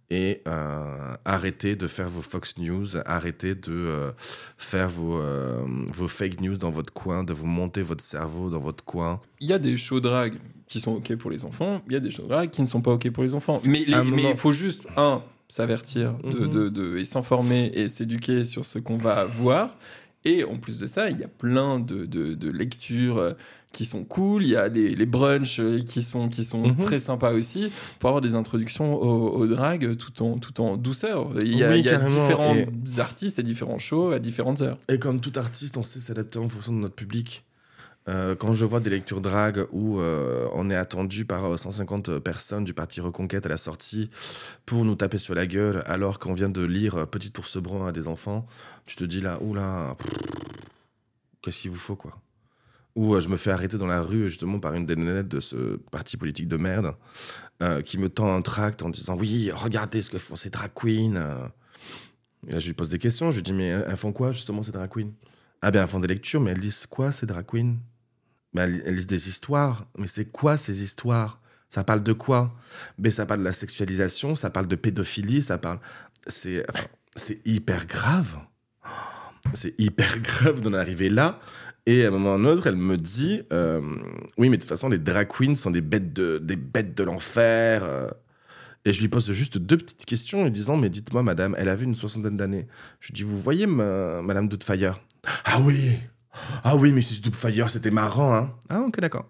[0.08, 4.12] Et euh, arrêtez de faire vos Fox News, arrêtez de euh,
[4.56, 8.60] faire vos, euh, vos fake news dans votre coin, de vous monter votre cerveau dans
[8.60, 9.20] votre coin.
[9.40, 10.34] Il y a des shows drag
[10.66, 12.80] qui sont OK pour les enfants, il y a des shows drag qui ne sont
[12.80, 13.60] pas OK pour les enfants.
[13.64, 16.50] Mais À il faut juste, un, s'avertir de, Mhm.
[16.50, 19.76] de- de- et s'informer et s'éduquer sur ce qu'on va voir.
[20.24, 23.32] Et en plus de ça, il y a plein de, de- de lectures euh,
[23.70, 24.42] qui sont cool.
[24.42, 26.78] Il y a les, les brunchs euh, qui sont, qui sont Mhm.
[26.78, 31.28] très sympas aussi pour avoir des introductions au, au drag tout en, tout en douceur.
[31.40, 32.22] Il y a, Oui, il y a carrément.
[32.24, 34.78] différents Et- artistes et différents shows à différentes heures.
[34.88, 37.44] Et comme tout artiste, on sait s'adapter en fonction de notre public.
[38.08, 42.20] Euh, quand je vois des lectures drag où euh, on est attendu par euh, 150
[42.20, 44.10] personnes du parti Reconquête à la sortie
[44.64, 47.88] pour nous taper sur la gueule alors qu'on vient de lire euh, Petit ours brun
[47.88, 48.46] à des enfants,
[48.86, 49.96] tu te dis là, oula,
[51.42, 52.16] qu'est-ce qu'il vous faut quoi?
[52.94, 55.40] Ou euh, je me fais arrêter dans la rue justement par une des nénettes de
[55.40, 56.94] ce parti politique de merde
[57.62, 60.70] euh, qui me tend un tract en disant oui, regardez ce que font ces drag
[60.74, 61.16] queens.
[61.16, 61.48] euh.
[62.46, 63.30] Et là, je lui pose des questions.
[63.32, 65.10] Je lui dis, mais elles font quoi, justement, ces drag queens?
[65.62, 67.76] Ah, bien, elles font des lectures, mais elles lisent quoi, ces drag queens?
[68.56, 69.86] Ben, elles, elles lisent des histoires.
[69.98, 71.40] Mais c'est quoi, ces histoires?
[71.68, 72.54] Ça parle de quoi?
[72.98, 75.78] Mais ça parle de la sexualisation, ça parle de pédophilie, ça parle.
[76.26, 76.64] C'est
[77.44, 78.38] hyper grave.
[79.54, 81.38] C'est hyper grave d'en arriver là.
[81.88, 83.80] Et à un moment ou à un autre, elle me dit euh,
[84.38, 87.04] Oui, mais de toute façon, les drag queens sont des bêtes de, des bêtes de
[87.04, 87.84] l'enfer.
[87.84, 88.10] euh.
[88.84, 91.68] Et je lui pose juste deux petites questions en lui disant Mais dites-moi, madame, elle
[91.68, 92.66] avait une soixantaine d'années.
[93.00, 95.00] Je lui dis Vous voyez, ma- madame Doubtfire?
[95.44, 95.92] Ah oui
[96.64, 97.20] Ah oui, Mrs.
[97.22, 99.26] Doubtfire, c'était marrant, hein Ah, ok, d'accord.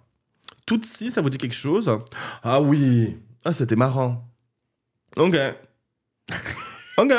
[0.66, 1.90] Tutsi, ça vous dit quelque chose?
[2.42, 4.28] Ah oui Ah, c'était marrant.
[5.16, 5.36] Ok.
[6.98, 7.12] ok.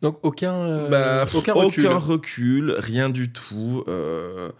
[0.00, 1.86] Donc aucun, euh, Bah, aucun recul.
[1.86, 3.84] Aucun recul, rien du tout.
[3.88, 4.50] Euh,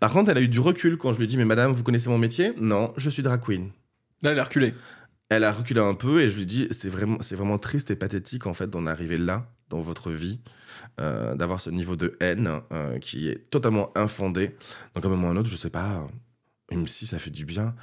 [0.00, 1.82] Par contre, elle a eu du recul quand je lui ai dit Mais madame, vous
[1.82, 2.52] connaissez mon métier?
[2.58, 3.70] Non, je suis drag queen.
[4.22, 4.74] Là, elle a reculé.
[5.28, 7.96] Elle a reculé un peu et je lui dis c'est vraiment c'est vraiment triste et
[7.96, 10.38] pathétique en fait d'en arriver là dans votre vie,
[11.00, 14.54] euh, d'avoir ce niveau de haine euh, qui est totalement infondé.
[14.94, 16.06] Donc à un moment ou à un autre, je sais pas,
[16.70, 17.74] même si ça fait du bien.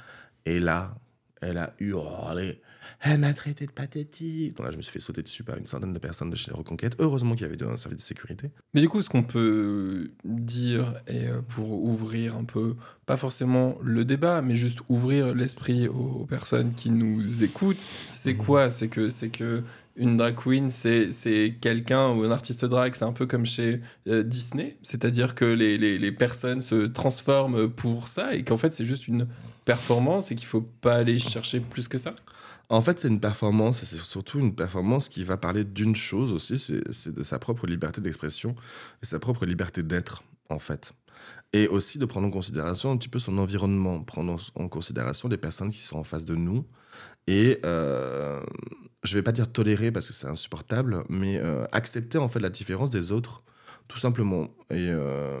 [0.46, 0.94] Et là,
[1.42, 2.62] elle a hurlé.
[3.02, 4.56] Elle m'a traité de pathétique.
[4.56, 6.52] Donc là, je me suis fait sauter dessus par une centaine de personnes de chez
[6.52, 6.96] Reconquête.
[6.98, 8.50] Heureusement qu'il y avait un service de sécurité.
[8.74, 13.76] Mais du coup, ce qu'on peut dire, et euh, pour ouvrir un peu, pas forcément
[13.82, 18.38] le débat, mais juste ouvrir l'esprit aux personnes qui nous écoutent, c'est Mhm.
[18.38, 18.70] quoi?
[18.70, 19.62] C'est que c'est que
[19.96, 23.80] une drag queen, c'est c'est quelqu'un ou un artiste drag, c'est un peu comme chez
[24.08, 28.72] euh, Disney, c'est-à-dire que les, les, les personnes se transforment pour ça et qu'en fait
[28.72, 29.26] c'est juste une
[29.64, 32.14] performance et qu'il faut pas aller chercher plus que ça?
[32.70, 36.32] En fait, c'est une performance, et c'est surtout une performance qui va parler d'une chose
[36.32, 38.54] aussi, c'est de sa propre liberté d'expression
[39.02, 40.92] et sa propre liberté d'être, en fait.
[41.52, 45.28] Et aussi de prendre en considération un petit peu son environnement, prendre en en considération
[45.28, 46.64] les personnes qui sont en face de nous.
[47.26, 48.40] Et euh,
[49.02, 52.50] je vais pas dire tolérer parce que c'est insupportable, mais euh, accepter en fait la
[52.50, 53.42] différence des autres,
[53.92, 54.44] tout simplement.
[54.70, 55.40] Et euh,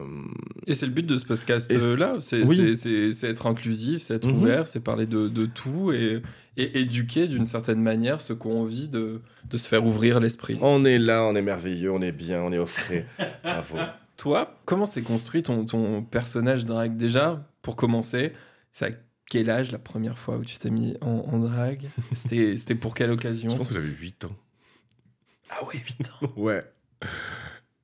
[0.66, 2.76] Et c'est le but de ce podcast-là, c'est oui.
[2.76, 4.36] c'est- c'est être inclusif, c'est être Mhm.
[4.36, 6.20] ouvert, c'est parler de, de tout et,
[6.56, 10.58] et éduquer d'une certaine manière ceux qui ont envie de, de se faire ouvrir l'esprit.
[10.62, 13.06] on est là, on est merveilleux, on est bien, on est au frais.
[13.44, 13.76] Bravo.
[14.16, 18.32] Toi, comment s'est construit ton, ton personnage drag déjà Pour commencer,
[18.72, 18.90] c'est à
[19.30, 22.94] quel âge la première fois où tu t'es mis en, en drag C'était c'était pour
[22.94, 23.48] quelle occasion?
[23.48, 24.36] Je pense que j'avais 8 ans.
[25.50, 26.32] Ah ouais, 8 ans.
[26.36, 26.60] Ouais.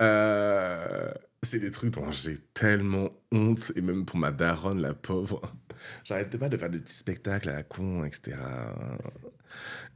[0.02, 5.52] Euh, c'est des trucs dont j'ai tellement honte, et même pour ma daronne, la pauvre.
[6.04, 8.36] J'arrêtais pas de faire des petits spectacles à la con, etc.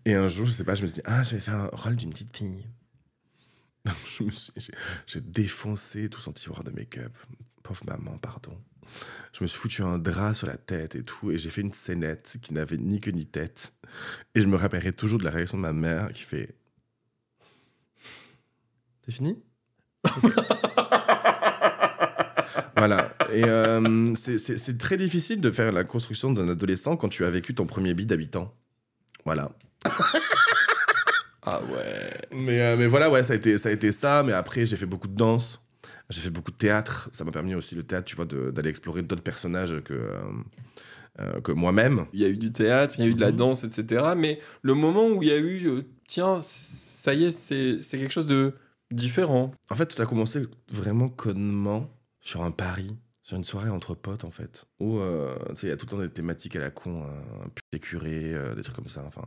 [0.04, 1.70] Et un jour, je sais pas, je me suis dit, ah, je vais faire un
[1.72, 2.66] rôle d'une petite fille.
[5.06, 7.12] J'ai défoncé tout son tiroir de make-up.
[7.62, 8.56] Pauvre maman, pardon.
[9.32, 11.72] Je me suis foutu un drap sur la tête et tout, et j'ai fait une
[11.72, 13.72] scénette qui n'avait ni queue ni tête.
[14.34, 16.56] Et je me rappellerai toujours de la réaction de ma mère qui fait
[19.04, 19.42] C'est fini?
[22.76, 23.12] Voilà.
[23.32, 27.54] Et euh, c'est- très difficile de faire la construction d'un adolescent quand tu as vécu
[27.54, 28.54] ton premier bid d'habitant.
[29.26, 29.50] Voilà.
[31.44, 32.10] Ah ouais.
[32.32, 34.22] Mais, euh, mais voilà, ouais, ça a, été, ça a été ça.
[34.22, 35.62] Mais après, j'ai fait beaucoup de danse.
[36.08, 37.10] J'ai fait beaucoup de théâtre.
[37.12, 40.08] Ça m'a permis aussi, le théâtre, tu vois, d'aller explorer d'autres personnages que,
[41.20, 42.06] euh, que moi-même.
[42.14, 43.36] Il y a eu du théâtre, il y a eu de la Mhm.
[43.36, 44.04] danse, etc.
[44.16, 48.26] Mais le moment où il y a eu, tiens, ça y est, c'est quelque chose
[48.26, 48.54] de
[48.90, 49.52] différent.
[49.70, 51.88] En fait, tout a commencé vraiment connement
[52.20, 54.66] sur un pari, sur une soirée entre potes, en fait.
[54.80, 57.02] Où, euh, tu sais, il y a tout le temps des thématiques à la con,
[57.04, 59.04] hein, pute des curés, euh, des trucs comme ça.
[59.06, 59.22] Enfin,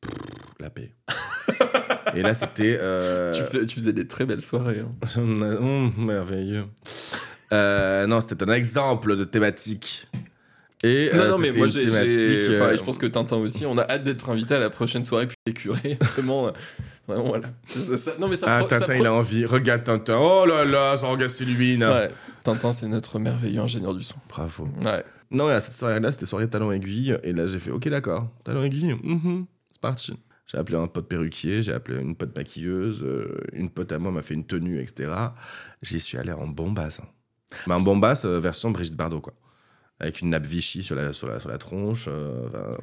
[0.00, 0.12] pff,
[0.60, 0.94] la paix.
[2.14, 2.76] Et là, c'était.
[2.80, 4.80] euh, Tu, fais- tu faisais des très belles soirées.
[4.80, 4.92] hein.
[5.16, 6.64] Hum, merveilleux.
[7.52, 10.08] Euh, non, c'était un exemple de thématique.
[10.82, 11.80] Et Non, euh, non, mais moi, j'ai.
[11.84, 13.66] thématique, enfin, je pense que Tintin aussi.
[13.66, 15.98] On a hâte d'être invité à la prochaine soirée puis les curés.
[16.00, 16.52] Vraiment,
[17.16, 17.48] voilà.
[17.66, 18.46] Ça- ça- non, mais ça.
[18.48, 19.44] Ah, pro- ça Tintin, pro- il a envie.
[19.46, 20.18] Regarde Tintin.
[20.20, 21.76] Oh là là, ça regarde c'est lui.
[21.78, 21.88] non.
[21.92, 22.10] Ouais.
[22.44, 24.16] Tintin, c'est notre merveilleux ingénieur du son.
[24.28, 24.68] Bravo.
[24.84, 25.04] Ouais.
[25.30, 27.16] Non, et à cette soirée-là, c'était soirée talon aiguille.
[27.22, 30.18] Et là, j'ai fait, ok, d'accord, talon aiguille, mhm, c'est parti.
[30.46, 34.10] J'ai appelé un pote perruquier, j'ai appelé une pote maquilleuse, euh, une pote à moi
[34.10, 35.12] m'a fait une tenue, etc.
[35.82, 36.98] J'y suis allé en bombasse.
[37.00, 37.06] hein.
[37.68, 39.32] Mais un bombasse euh, version Brigitte Bardot, quoi.
[40.00, 42.06] Avec une nappe Vichy sur la, sur la, sur la tronche.
[42.08, 42.76] euh, enfin,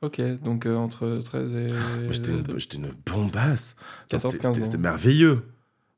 [0.03, 1.67] Ok, donc euh, entre 13 et.
[2.11, 3.77] J'étais une, j'étais une bombasse.
[3.79, 5.43] Enfin, 14, c'était- 15 c'était- merveilleux.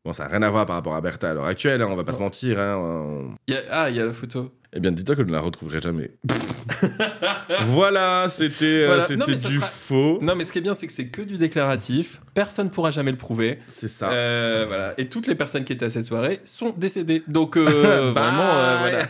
[0.05, 1.95] Bon, ça n'a rien à voir par rapport à Bertha à l'heure actuelle, hein, on
[1.95, 2.59] va pas se mentir.
[2.59, 4.51] Hein, on- Il y a- Ah, il y a la photo.
[4.75, 6.11] Eh bien, dis-toi que je ne la retrouverai jamais.
[7.67, 9.07] voilà, c'était euh, Voilà.
[9.27, 10.19] mais du sera- faux.
[10.23, 12.21] Non, mais ce qui est bien, c'est que c'est que du déclaratif.
[12.35, 13.59] Personne pourra jamais le prouver.
[13.67, 14.11] C'est ça.
[14.13, 14.95] Euh, voilà.
[14.97, 17.23] Et toutes les personnes qui étaient à cette soirée sont décédées.
[17.29, 17.65] Donc, euh,
[18.15, 19.09] vraiment, voilà.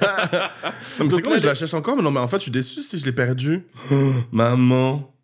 [0.98, 2.51] Mais c'est quoi, là, je la cherche encore, mais non, mais en fait, je suis
[2.51, 3.62] déçu si je l'ai perdu.
[4.33, 5.14] Maman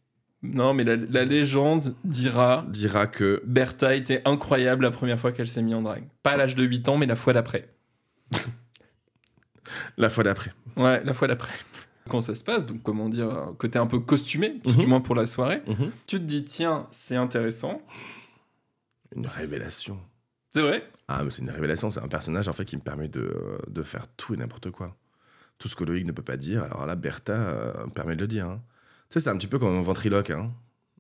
[0.45, 3.43] Non, mais la, la légende dira dira que.
[3.45, 6.05] Bertha était incroyable la première fois qu'elle s'est mise en drague.
[6.23, 7.69] Pas à l'âge de 8 ans, mais la fois d'après.
[9.97, 10.53] La fois d'après.
[10.77, 11.53] Ouais, la fois d'après.
[12.09, 14.77] Quand ça se passe, donc comment dire, un côté un peu costumé, tout Mhm.
[14.79, 15.91] du moins pour la soirée, Mhm.
[16.07, 17.83] tu te dis, tiens, c'est intéressant.
[19.15, 19.99] Une révélation.
[20.55, 20.89] C'est vrai?
[21.09, 23.83] Ah, mais c'est une révélation, c'est un personnage en fait qui me permet de, de
[23.83, 24.97] faire tout et n'importe quoi.
[25.59, 28.21] Tout ce que Loïc ne peut pas dire, alors là, Bertha euh, me permet de
[28.21, 28.47] le dire.
[28.47, 28.63] hein.
[29.11, 30.31] Tu sais, c'est un petit peu comme un ventriloque.
[30.31, 30.51] Hein.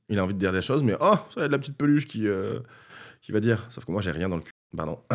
[0.08, 1.76] Il a envie de dire des choses, mais oh, ça y a de la petite
[1.76, 2.60] peluche qui, euh,
[3.20, 3.66] qui va dire.
[3.70, 4.52] Sauf que moi, j'ai rien dans le cul.
[4.76, 5.00] Pardon.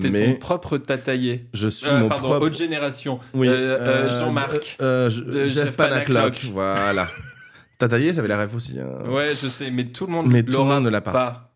[0.00, 1.46] T'es mais ton propre tataillé.
[1.54, 2.46] je suis Euh, mon pardon, propre.
[2.46, 3.20] haute génération.
[3.32, 4.76] Oui, Euh, euh, Jean-Marc.
[4.80, 6.40] euh, euh, je- Jeff Panaclock.
[6.52, 7.08] Voilà.
[7.78, 8.78] T'as taillé, j'avais la rêve aussi.
[8.80, 9.08] hein.
[9.08, 11.52] Ouais, je sais, mais tout le monde Mais tout le l'aura monde ne l'a pas.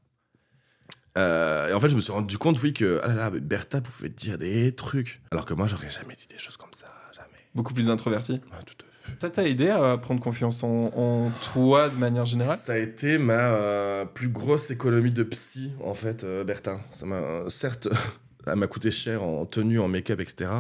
[1.16, 3.40] Euh, et en fait, je me suis rendu compte, oui, que ah là là, mais
[3.40, 5.20] Bertha pouvait dire des trucs.
[5.32, 6.86] Alors que moi, j'aurais jamais dit des choses comme ça.
[7.14, 7.28] Jamais.
[7.54, 8.40] Beaucoup plus introverti.
[8.52, 9.14] Ah, tout à fait.
[9.20, 12.56] Ça t'a aidé à prendre confiance en, en toi de manière générale?
[12.58, 16.78] Ça a été ma euh, plus grosse économie de psy, en fait, euh, Bertha.
[16.92, 17.88] Ça m'a, euh, certes,
[18.50, 20.50] elle m'a coûté cher en tenue, en make-up, etc.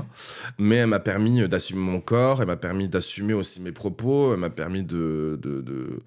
[0.58, 4.40] Mais elle m'a permis d'assumer mon corps, elle m'a permis d'assumer aussi mes propos, elle
[4.40, 6.00] m'a permis de, de- de-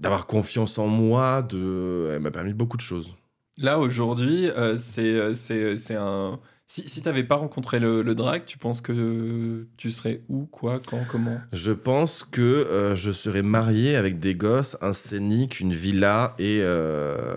[0.00, 2.10] d'avoir confiance en moi, de...
[2.14, 3.12] elle m'a permis beaucoup de choses.
[3.56, 6.40] Là, aujourd'hui, euh, c'est, euh, c'est, c'est un.
[6.66, 10.80] Si, si t'avais pas rencontré le, le drag, tu penses que tu serais où, quoi,
[10.80, 11.38] quand, comment?
[11.52, 16.60] Je pense que euh, je serais marié avec des gosses, un scénic, une villa et,
[16.62, 17.36] euh,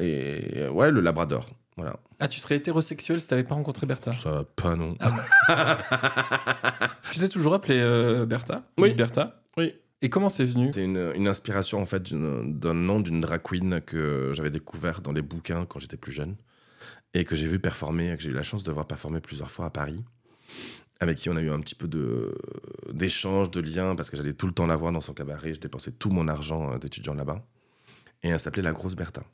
[0.00, 1.48] et ouais, le Labrador.
[1.76, 1.96] Voilà.
[2.24, 4.96] Ah, tu serais hétérosexuel si t'avais pas rencontré Bertha Ça va pas non.
[7.12, 8.62] Tu t'es toujours appelé euh, Bertha?
[8.78, 8.94] Oui.
[8.94, 9.42] Bertha?
[9.58, 9.74] Oui.
[10.00, 10.70] Et comment c'est venu?
[10.72, 15.12] C'est une, une inspiration en fait d'un nom d'une drag queen que j'avais découvert dans
[15.12, 16.36] les bouquins quand j'étais plus jeune
[17.12, 19.66] et que j'ai vu performer, que j'ai eu la chance de voir performer plusieurs fois
[19.66, 20.02] à Paris,
[21.00, 22.34] avec qui on a eu un petit peu de
[22.90, 25.60] d'échange, de liens parce que j'allais tout le temps la voir dans son cabaret, je
[25.60, 27.44] dépensais tout mon argent euh, d'étudiant là-bas
[28.22, 29.24] et elle s'appelait la grosse Bertha.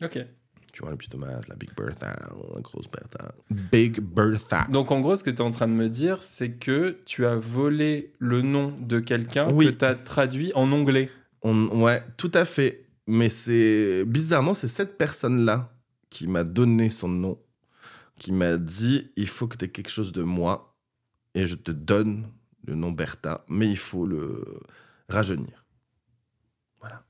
[0.00, 0.24] Ok.
[0.72, 2.16] Tu vois le petit hommage, la Big Bertha,
[2.54, 3.34] la grosse Bertha.
[3.50, 4.66] Big Bertha.
[4.70, 7.26] Donc en gros, ce que tu es en train de me dire, c'est que tu
[7.26, 9.66] as volé le nom de quelqu'un Oui.
[9.66, 11.10] que tu as traduit en anglais.
[11.42, 12.86] On- ouais, tout à fait.
[13.06, 15.72] Mais c'est bizarrement, c'est cette personne-là
[16.10, 17.38] qui m'a donné son nom,
[18.18, 20.76] qui m'a dit il faut que tu aies quelque chose de moi
[21.34, 22.28] et je te donne
[22.66, 24.44] le nom Bertha, mais il faut le
[25.08, 25.64] rajeunir.
[26.80, 27.02] Voilà.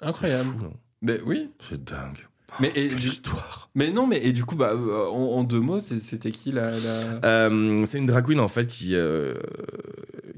[0.00, 0.50] Incroyable.
[0.50, 1.50] Fou, non Mais oui.
[1.58, 2.26] C'est dingue.
[2.60, 3.70] Mais, et du- histoire.
[3.74, 6.70] mais non, mais et du coup, bah, euh, en, en deux mots, c'était qui la.
[6.70, 9.34] la- Euh, c'est une drag queen en fait qui, euh,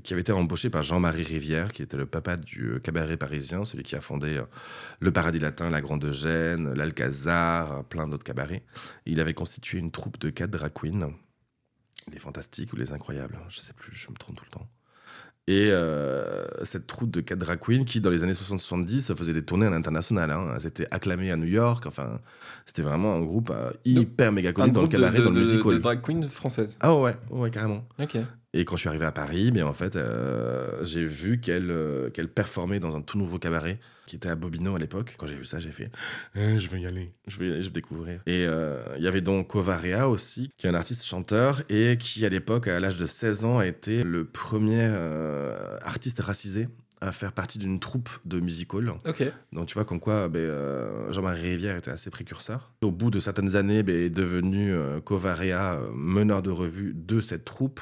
[0.02, 3.84] qui avait été embauchée par Jean-Marie Rivière, qui était le papa du cabaret parisien, celui
[3.84, 4.40] qui a fondé
[5.00, 8.64] le Paradis Latin, la Grande Eugène, l'Alcazar, plein d'autres cabarets.
[9.06, 11.12] Il avait constitué une troupe de quatre drag queens,
[12.10, 14.66] les fantastiques ou les incroyables, je sais plus, je me trompe tout le temps.
[15.50, 19.42] Et euh, cette troupe de quatre drag queens qui, dans les années 60-70, faisait des
[19.42, 20.30] tournées à l'international.
[20.30, 20.52] Hein.
[20.54, 21.86] Elles étaient acclamées à New York.
[21.86, 22.20] Enfin,
[22.66, 25.72] c'était vraiment un groupe euh, hyper méga connu dans le cabaret, de, dans le de-
[25.72, 26.76] de drag queen française.
[26.80, 27.88] Ah ouais, ouais, carrément.
[27.98, 28.18] Ok.
[28.52, 31.72] Et quand je suis arrivé à Paris, bien en fait, euh, j'ai vu qu'elle
[32.12, 35.14] qu'elle performait dans un tout nouveau cabaret qui était à Bobino à l'époque.
[35.18, 35.90] Quand j'ai vu ça, j'ai fait
[36.34, 38.20] Eh, je vais y aller, je vais y aller, je vais découvrir.
[38.26, 42.24] Et euh, il y avait donc Covarea aussi, qui est un artiste chanteur et qui
[42.26, 46.68] à l'époque, à l'âge de 16 ans, a été le premier euh, artiste racisé
[47.00, 48.92] à faire partie d'une troupe de music hall.
[49.06, 49.22] Ok.
[49.52, 52.72] Donc tu vois comme quoi ben, euh, Jean-Marie Rivière était assez précurseur.
[52.82, 57.20] Au bout de certaines années, ben, est devenu euh, Covarea, euh, meneur de revue de
[57.20, 57.80] cette troupe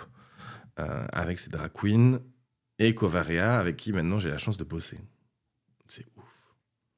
[0.79, 2.21] euh, avec ses drag queens
[2.79, 4.99] et Covarea avec qui maintenant j'ai la chance de bosser.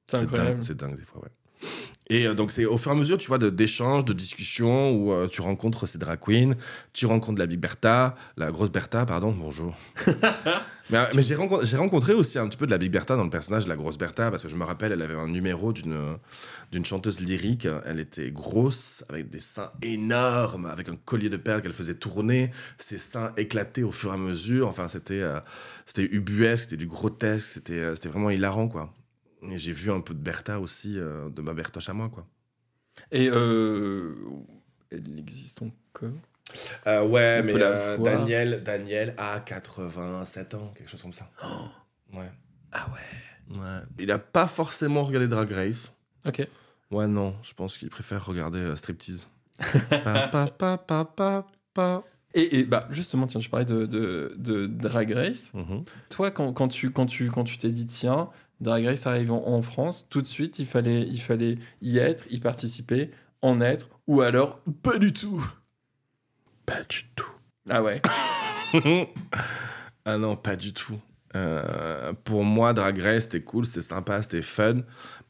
[0.09, 0.23] C'est ouf.
[0.23, 0.63] C'est dingue, incroyable.
[0.63, 1.31] C'est dingue des fois, ouais.
[2.11, 5.13] Et euh, donc, c'est au fur et à mesure, tu vois, d'échanges, de, discussions où
[5.13, 6.55] euh, tu rencontres ces drag queens,
[6.93, 9.75] tu rencontres la Big Bertha, la grosse Bertha, pardon, bonjour.
[10.91, 13.31] mais euh, mais j'ai rencontré, aussi un petit peu de la Big Bertha dans le
[13.31, 16.17] personnage de la grosse Bertha, parce que je me rappelle, elle avait un numéro d'une
[16.73, 17.69] d'une chanteuse lyrique.
[17.85, 22.51] Elle était grosse, avec des seins énormes, avec un collier de perles qu'elle faisait tourner,
[22.79, 24.69] ses seins éclatés au fur et à mesure.
[24.69, 25.41] Enfin, c'était euh,
[25.85, 28.95] c'était ubuesque, c'était du grotesque, c'était euh, c'était vraiment hilarant, quoi.
[29.43, 32.27] Et j'ai vu un peu de Bertha aussi, euh, de ma Bertoche à moi, quoi.
[33.13, 34.15] Et euh,
[34.91, 36.11] elle existe encore
[36.87, 37.99] Euh, ouais, On mais euh.
[37.99, 41.31] Daniel, Daniel a 87 ans, quelque chose comme ça.
[42.15, 42.31] Ouais.
[42.73, 43.59] Ah ouais.
[43.61, 43.81] ouais.
[43.99, 45.93] Il a pas forcément regardé Drag Race.
[46.27, 46.47] Ok.
[46.91, 49.29] Ouais, non, je pense qu'il préfère regarder Striptease.
[49.91, 52.05] pa, pa, pa, pa, pa, pa.
[52.35, 55.53] Et, et bah justement, tiens, tu parlais de, de, de Drag Race.
[55.55, 55.85] Mhm.
[56.11, 58.29] Toi, quand, quand tu quand tu quand tu t'es dit tiens,
[58.61, 62.25] Drag Race arrive en, en France, tout de suite, il fallait il fallait y être,
[62.31, 63.11] y participer,
[63.43, 65.45] en être, ou alors pas du tout.
[66.67, 67.31] Pas du tout.
[67.71, 68.03] Ah ouais.
[70.05, 70.99] ah non, pas du tout.
[71.37, 74.81] Euh, pour moi, Drag Race, c'était cool, c'était sympa, c'était fun.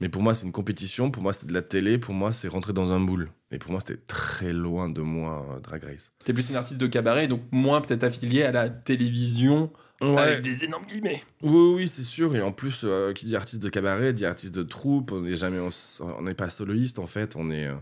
[0.01, 1.11] Mais pour moi, c'est une compétition.
[1.11, 1.99] Pour moi, c'est de la télé.
[1.99, 3.31] Pour moi, c'est rentrer dans un moule.
[3.51, 6.13] Et pour moi, c'était très loin de moi, euh, Drag Race.
[6.25, 10.17] T'es plus une artiste de cabaret, donc moins peut-être affiliée à la télévision Ouais.
[10.19, 11.23] avec des énormes guillemets.
[11.43, 12.35] Oui, oui, c'est sûr.
[12.37, 15.11] Et en plus, euh, qui dit artiste de cabaret, dit artiste de troupe.
[15.13, 15.59] On n'est jamais,
[16.01, 17.35] on n'est pas soloiste en fait.
[17.35, 17.75] On est, euh,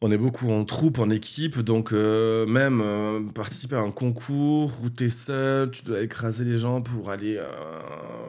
[0.00, 1.60] on est beaucoup en troupe, en équipe.
[1.60, 6.82] Donc euh, même participer à un concours où t'es seul, tu dois écraser les gens
[6.82, 7.40] pour aller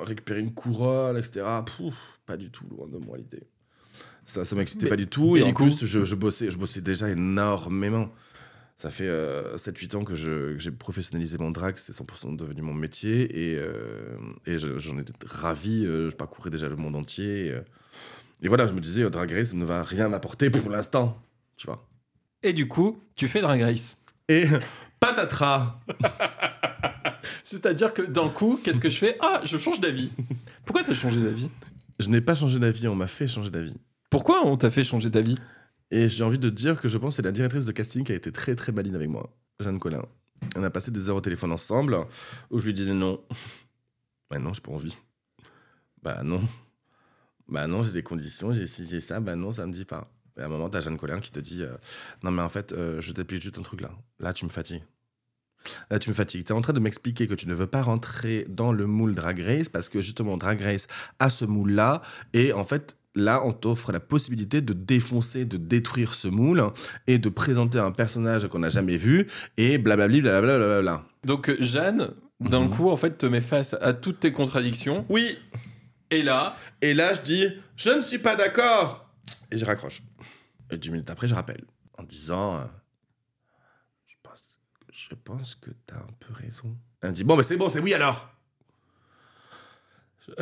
[0.03, 1.45] récupérer une couronne, etc.
[1.65, 1.95] Pouf,
[2.27, 3.43] pas du tout loin de moi l'idée.
[4.25, 5.37] Ça, ça m'excitait pas du tout.
[5.37, 8.11] Et en coup- plus, je, je bossais, je bossais déjà énormément.
[8.81, 9.09] Ça fait
[9.57, 14.15] 7-8 ans que j'ai professionnalisé mon drag, c'est 100% devenu mon métier et, euh,
[14.45, 15.85] et je- j'en étais ravi.
[15.85, 17.47] euh, je parcourais déjà le monde entier.
[17.47, 17.59] Et, euh,
[18.41, 21.21] et voilà, je me disais, euh, Drag Race ne va rien m'apporter pour l'instant,
[21.57, 21.85] tu vois.
[22.41, 23.97] Et du coup, tu fais Drag Race.
[24.29, 24.45] Et
[25.01, 25.77] patatras
[27.43, 29.17] C'est-à-dire que d'un coup, qu'est-ce que je fais?
[29.19, 30.13] Ah, je change d'avis.
[30.65, 31.49] Pourquoi t'as changé d'avis?
[31.99, 33.75] Je n'ai pas changé d'avis, on m'a fait changer d'avis.
[34.09, 35.35] Pourquoi on t'a fait changer d'avis?
[35.91, 38.11] Et j'ai envie de dire que je pense que c'est la directrice de casting qui
[38.11, 40.05] a été très très maline avec moi, Jeanne Collin.
[40.55, 41.97] On a passé des heures au téléphone ensemble
[42.49, 43.21] où je lui disais non.
[44.29, 44.95] Bah non, j'ai pas envie.
[46.03, 46.41] Bah non.
[47.47, 50.11] Bah non, j'ai des conditions, j'ai ci, j'ai ça, bah non, ça me dit pas.
[50.37, 51.75] Et à un moment, t'as Jeanne Collin qui te dit euh,
[52.23, 53.91] Non, mais en fait, euh, je t'applique juste un truc là.
[54.19, 54.83] Là, tu me fatigues.
[55.89, 56.45] Là, tu me fatigues.
[56.45, 59.39] T'es en train de m'expliquer que tu ne veux pas rentrer dans le moule Drag
[59.39, 62.01] Race parce que justement, Drag Race a ce moule-là.
[62.33, 66.63] Et en fait, là, on t'offre la possibilité de défoncer, de détruire ce moule
[67.07, 70.57] et de présenter un personnage qu'on n'a jamais vu et blablabli, blablabla.
[70.57, 71.05] blablabla.
[71.25, 72.69] Donc euh, Jeanne, d'un Mhm.
[72.69, 75.05] coup, en fait, te met face à toutes tes contradictions.
[75.09, 75.37] Oui.
[76.11, 77.45] Et là, Et là, je dis
[77.75, 79.09] Je ne suis pas d'accord.
[79.51, 80.01] Et je raccroche.
[80.71, 81.63] Et dix minutes après, je rappelle
[81.97, 82.63] en disant euh,
[84.07, 84.59] Je pense,
[84.91, 86.75] je pense que t'as un peu raison.
[87.01, 88.29] Elle me dit Bon, mais c'est bon, c'est oui alors.
[90.27, 90.33] Je-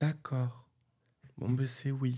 [0.00, 0.65] D'accord.
[1.38, 2.16] Bon, ben c'est oui.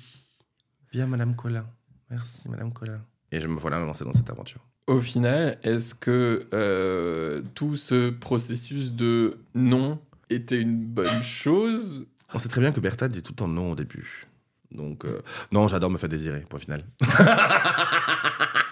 [0.93, 1.67] Bien, Madame Collin.
[2.11, 3.01] Merci, Madame Collin.
[3.33, 4.61] Et je me voilà lancé dans cette aventure.
[4.87, 10.01] au final, est-ce que euh, tout ce processus de non
[10.31, 12.07] était une bonne chose?
[12.33, 14.27] On sait très bien que Bertha dit tout le temps non au début.
[14.71, 16.85] Donc, euh, non, j'adore me faire désirer, point final.
[17.01, 17.09] Bah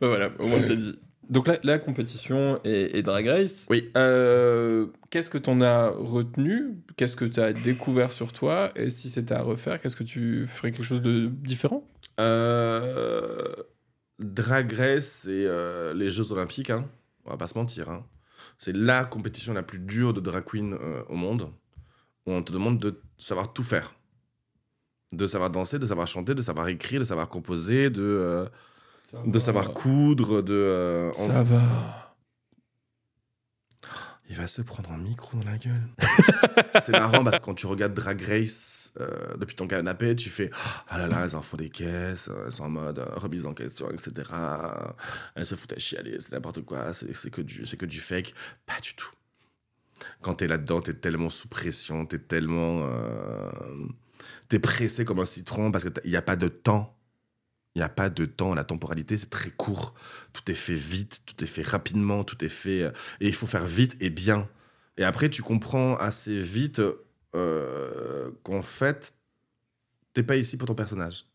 [0.00, 0.98] Voilà, au moins c'est dit.
[1.30, 3.88] Donc la, la compétition et, et Drag Race, Oui.
[3.96, 6.74] euh, qu'est-ce que t'en as retenu?
[6.96, 8.72] Qu'est-ce que t'as découvert sur toi?
[8.74, 11.86] Et si c'était à refaire, qu'est-ce que tu ferais quelque chose de différent?
[12.18, 13.44] Euh,
[14.18, 16.84] Drag Race, c'est euh, les Jeux Olympiques, hein.
[17.24, 17.88] on va pas se mentir.
[17.88, 18.04] hein.
[18.58, 20.76] C'est la compétition la plus dure de drag queen
[21.08, 21.50] au monde,
[22.26, 23.94] où on te demande de savoir tout faire.
[25.12, 28.46] De savoir danser, de savoir chanter, de savoir écrire, de savoir composer, de,
[29.26, 30.52] de savoir coudre, de...
[30.52, 31.60] euh, Ça va.
[34.28, 35.88] Il va se prendre un micro dans la gueule.
[36.80, 40.50] c'est marrant parce que quand tu regardes Drag Race euh, depuis ton canapé, tu fais
[40.88, 43.54] Ah là là, elles en font des caisses, elles sont en mode euh, remise en
[43.54, 44.30] question, etc.
[45.34, 47.98] Elles se foutent à chialer, c'est n'importe quoi, c'est c'est que, du- c'est que du
[48.00, 48.32] fake.
[48.66, 49.10] Pas du tout.
[50.22, 52.88] Quand t'es là-dedans, t'es tellement sous pression, t'es tellement.
[54.48, 56.96] t'es pressé comme un citron parce qu'il n'y a pas de temps.
[57.74, 59.94] Il n'y a pas de temps, la temporalité c'est très court.
[60.32, 62.82] Tout est fait vite, tout est fait rapidement, tout est fait.
[62.82, 64.48] euh, et il faut faire vite et bien.
[64.96, 66.82] Et après, tu comprends assez vite
[67.34, 69.14] euh, qu'en fait,
[70.12, 71.26] t'es pas ici pour ton personnage.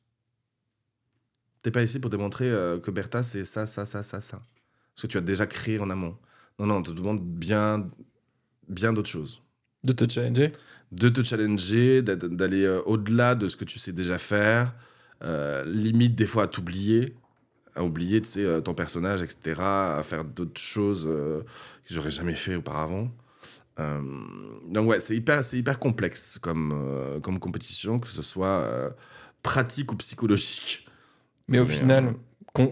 [1.61, 4.37] T'es pas ici pour démontrer euh, que Bertha, c'est ça, ça, ça, ça, ça.
[4.93, 6.17] Parce que tu as déjà créé en amont.
[6.59, 7.89] Non, non, on te demande bien,
[8.67, 9.41] bien d'autres choses.
[9.83, 10.51] De te challenger?
[10.91, 14.75] De te challenger, d'a- d'aller au-delà de ce que tu sais déjà faire,
[15.65, 17.15] limite des fois à t'oublier,
[17.75, 21.41] à oublier tu sais, euh, ton personnage, etc., à faire d'autres choses euh,
[21.87, 23.09] que j'aurais jamais fait auparavant.
[23.79, 23.99] Euh,
[24.69, 28.89] donc ouais, c'est hyper, c'est hyper complexe comme, euh, comme compétition, que ce soit euh,
[29.43, 30.87] pratique ou psychologique.
[31.49, 32.11] Mais au final, euh,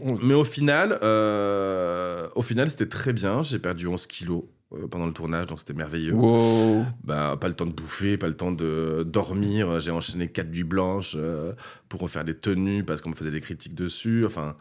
[0.06, 3.42] on- Mais au final, euh, au final, c'était très bien.
[3.42, 4.48] J'ai perdu 11 kilos euh,
[4.90, 6.14] pendant le tournage, donc c'était merveilleux.
[6.14, 6.86] Wow.
[7.04, 9.80] Bah, pas le temps de bouffer, pas le temps de dormir.
[9.80, 11.54] J'ai enchaîné quatre nuits blanches euh,
[11.90, 14.26] pour refaire des tenues parce qu'on me faisait des critiques dessus.
[14.26, 14.56] Enfin,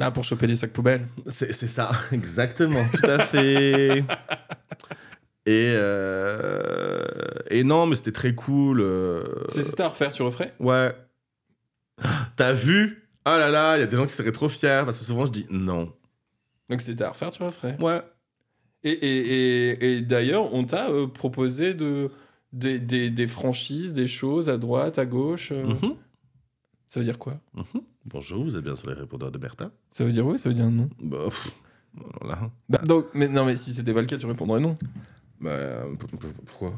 [0.00, 1.06] Ah, pour choper les sacs poubelles.
[1.26, 4.04] c'est ça, exactement, tout à fait.
[5.44, 7.04] Et, euh,
[7.50, 8.80] et non, mais c'était très cool.
[8.80, 10.54] euh, c'était à refaire, tu referais?
[10.60, 10.94] Ouais.
[12.36, 13.08] T'as vu?
[13.24, 15.26] Ah là là, il y a des gens qui seraient trop fiers parce que souvent
[15.26, 15.92] je dis non.
[16.68, 17.76] Donc c'était à refaire, tu referais?
[17.80, 18.02] Ouais.
[18.84, 22.10] Et, et, et, et d'ailleurs, on t'a euh, proposé de,
[22.52, 25.50] des, des, des franchises, des choses à droite, à gauche.
[25.52, 25.94] euh, Mhm,
[26.88, 27.40] Ça veut dire quoi?
[27.54, 27.82] Mhm.
[28.06, 30.54] Bonjour, vous êtes bien sur les répondeurs de Bertha Ça veut dire oui, ça veut
[30.54, 30.88] dire non.
[31.00, 31.52] Bah, pff,
[32.20, 32.50] voilà.
[32.68, 34.76] Bah, donc, mais non, mais si c'était pas le cas, tu répondrais non.
[35.40, 35.84] Bah,
[36.46, 36.72] pourquoi?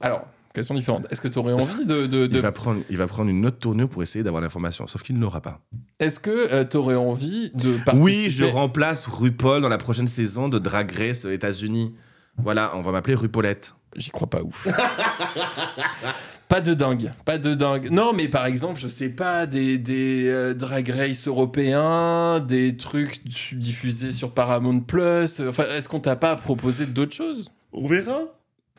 [0.00, 0.26] Alors,
[0.58, 1.06] question différente.
[1.10, 2.06] Est-ce que tu aurais envie de.
[2.06, 4.86] de, de- il, va prendre, il va prendre une autre tournure pour essayer d'avoir l'information,
[4.86, 5.60] sauf qu'il ne l'aura pas.
[5.98, 10.48] Est-ce que tu aurais envie de participer Oui, je remplace RuPaul dans la prochaine saison
[10.48, 11.94] de Drag Race aux États-Unis.
[12.36, 13.74] Voilà, on va m'appeler RuPaulette.
[13.96, 14.68] J'y crois pas ouf.
[16.48, 17.88] pas de dingue, pas de dingue.
[17.90, 23.26] Non, mais par exemple, je sais pas, des, des euh, drag race européens, des trucs
[23.54, 25.40] diffusés sur Paramount Plus.
[25.40, 27.50] Enfin, est-ce qu'on t'a pas proposé d'autres choses?
[27.72, 28.20] On verra.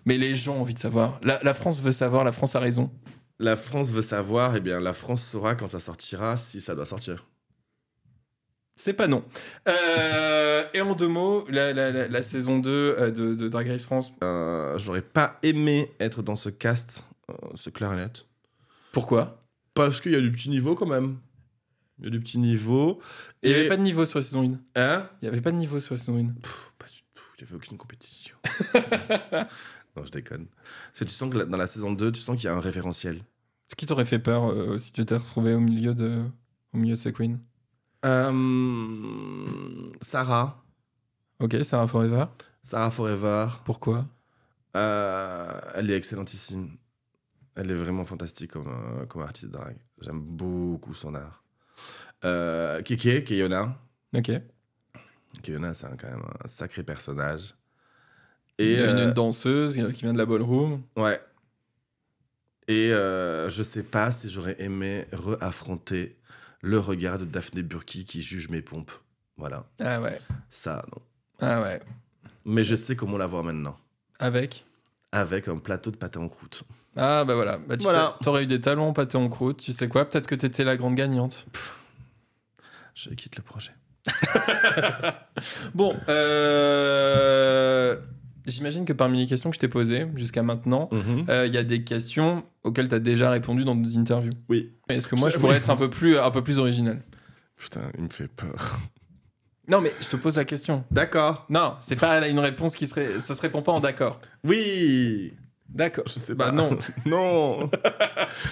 [0.05, 1.19] Mais les gens ont envie de savoir.
[1.23, 2.91] La, la France veut savoir, la France a raison.
[3.39, 6.85] La France veut savoir, eh bien, la France saura quand ça sortira, si ça doit
[6.85, 7.25] sortir.
[8.75, 9.23] C'est pas non.
[9.67, 13.67] Euh, et en deux mots, la, la- la- la saison 2 euh, de, de Drag
[13.67, 17.35] Race France, Euh, J'aurais pas aimé être dans ce cast, euh,
[17.91, 18.25] et net.
[18.93, 19.43] pourquoi?
[19.73, 21.17] Parce qu'il y a du petit niveau quand même.
[21.99, 22.99] Il y a du petit niveau.
[23.43, 24.81] Il n'y Et- avait pas de niveau sur la saison 1.
[24.81, 25.09] Hein?
[25.21, 26.27] Il n'y avait pas de niveau sur la saison 1.
[26.41, 26.68] Pff,
[27.39, 28.35] N'y avait aucune compétition.
[29.95, 30.47] non, je déconne.
[30.87, 32.59] Parce que tu sens que dans la saison 2, tu sens qu'il y a un
[32.59, 33.23] référentiel.
[33.69, 36.23] Ce qui t'aurait fait peur euh, si tu t'es retrouvé au milieu de,
[36.73, 37.37] au milieu de ces queens
[38.05, 39.45] Euh,
[40.01, 40.63] Sarah.
[41.39, 42.23] Ok, Sarah Forever.
[42.63, 43.47] Sarah Forever.
[43.63, 44.05] Pourquoi?
[44.75, 46.77] Euh, elle est excellentissime.
[47.55, 49.77] Elle est vraiment fantastique comme, comme artiste drag.
[50.01, 51.43] J'aime beaucoup son art.
[52.83, 53.77] Kike, Keyona.
[54.15, 54.31] Ok.
[55.43, 57.55] Keyona, c'est un- quand même un sacré personnage.
[58.57, 60.81] Et Et une, euh, une danseuse qui vient de la ballroom.
[60.97, 61.21] ouais.
[62.67, 66.17] Et euh, je sais pas si j'aurais aimé re-affronter
[66.61, 68.91] le regard de Daphné Burki qui juge mes pompes.
[69.37, 69.65] Voilà.
[69.79, 70.19] Ah ouais.
[70.51, 71.01] Ça, non.
[71.39, 71.79] Ah ouais.
[72.45, 73.79] Mais je sais comment la voir maintenant.
[74.19, 74.65] Avec?
[75.11, 76.63] Avec un plateau de pâté en croûte.
[76.95, 77.57] Ah bah voilà.
[77.57, 78.13] Bah, tu Voilà.
[78.19, 79.57] sais, t'aurais eu des talons pâté en croûte.
[79.57, 80.07] Tu sais quoi?
[80.07, 81.47] Peut-être que t'étais la grande gagnante.
[82.93, 83.71] Je quitte le projet.
[85.73, 87.95] Bon, euh...
[88.45, 91.25] j'imagine que parmi les questions que je t'ai posées jusqu'à maintenant, Mhm.
[91.29, 94.31] euh, il y a des questions auxquelles tu as déjà répondu dans nos interviews.
[94.49, 94.73] Oui.
[94.89, 95.57] Est-ce que moi, je pourrais oui.
[95.57, 97.01] être un peu plus, un peu plus original?
[97.55, 98.79] Putain, il me fait peur.
[99.67, 100.83] Non, mais je te pose la question.
[100.91, 101.45] D'accord.
[101.49, 103.19] Non, c'est pas une réponse qui serait.
[103.19, 104.19] Ça se répond pas en d'accord.
[104.43, 105.31] Oui.
[105.73, 106.03] D'accord.
[106.07, 106.51] Je sais Bah pas.
[106.51, 106.77] non.
[107.05, 107.69] non.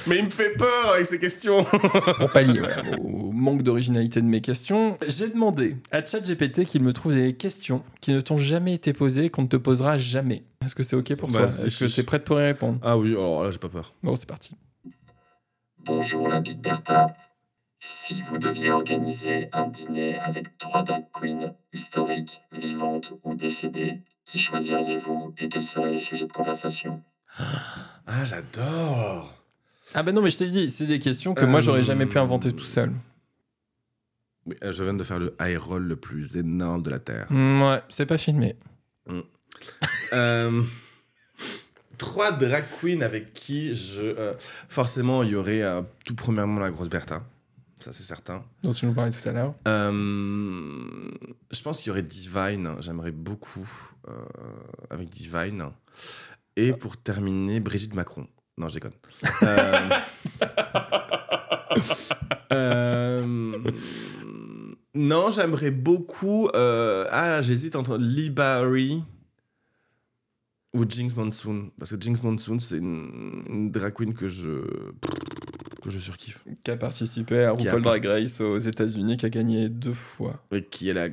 [0.08, 1.64] Mais il me fait peur avec ces questions.
[2.20, 6.94] Pour pallier voilà, au manque d'originalité de mes questions, j'ai demandé à ChatGPT qu'il me
[6.94, 10.44] trouve des questions qui ne t'ont jamais été posées et qu'on ne te posera jamais.
[10.64, 11.46] Est-ce que c'est OK pour toi?
[11.46, 12.80] Vas-y, Est-ce que tu es prête pour y répondre?
[12.84, 13.94] Ah oui, alors là, j'ai pas peur.
[14.04, 14.56] Bon, c'est parti.
[15.86, 17.14] Bonjour la Big Bertha.
[17.80, 24.40] Si vous deviez organiser un dîner avec trois drag queens historiques, vivantes ou décédées, qui
[24.40, 27.02] choisiriez-vous et quels seraient les sujets de conversation?
[28.06, 29.34] Ah, j'adore.
[29.94, 32.18] Ah bah non, mais je t'ai dit, c'est des questions que moi, j'aurais jamais pu
[32.20, 32.92] inventer tout seul.
[34.46, 37.28] Oui, euh, je viens de faire le high roll le plus énorme de la Terre.
[37.30, 38.56] Mm, ouais, c'est pas filmé.
[40.14, 40.62] Euh,
[41.98, 44.04] trois drag queens avec qui je.
[44.04, 44.34] euh,
[44.70, 47.24] forcément, il y aurait euh, tout premièrement la grosse Bertha.
[47.88, 48.44] Ça, c'est certain.
[48.64, 49.56] dont tu nous parlais tout à l'heure.
[49.66, 51.10] Euh,
[51.50, 52.76] je pense qu'il y aurait Divine.
[52.82, 53.66] J'aimerais beaucoup
[54.10, 54.26] euh,
[54.90, 55.70] avec Divine.
[56.58, 58.28] Et pour terminer, Brigitte Macron.
[58.58, 58.92] Non, je déconne.
[62.52, 63.58] Euh,
[64.94, 66.50] non, j'aimerais beaucoup.
[66.54, 69.02] ah, j'hésite entre Lee Barry
[70.74, 71.72] ou Jinx Monsoon.
[71.80, 74.62] Parce que Jinx Monsoon, c'est une, une drag queen que je,
[75.82, 76.44] que je surkiffe.
[76.64, 80.44] Qui a participé à RuPaul Drag Race aux États-Unis, qui a gagné deux fois.
[80.52, 81.10] Et qui est la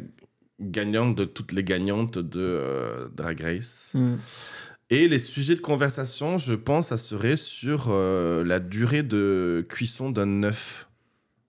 [0.60, 3.92] gagnante de toutes les gagnantes de euh, Drag Race.
[3.94, 4.14] Mm.
[4.90, 10.10] Et les sujets de conversation, je pense, ça serait sur euh, la durée de cuisson
[10.10, 10.88] d'un œuf,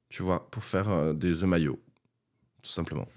[0.10, 1.80] tu vois, pour faire euh, des œufs maillots,
[2.64, 3.08] tout simplement.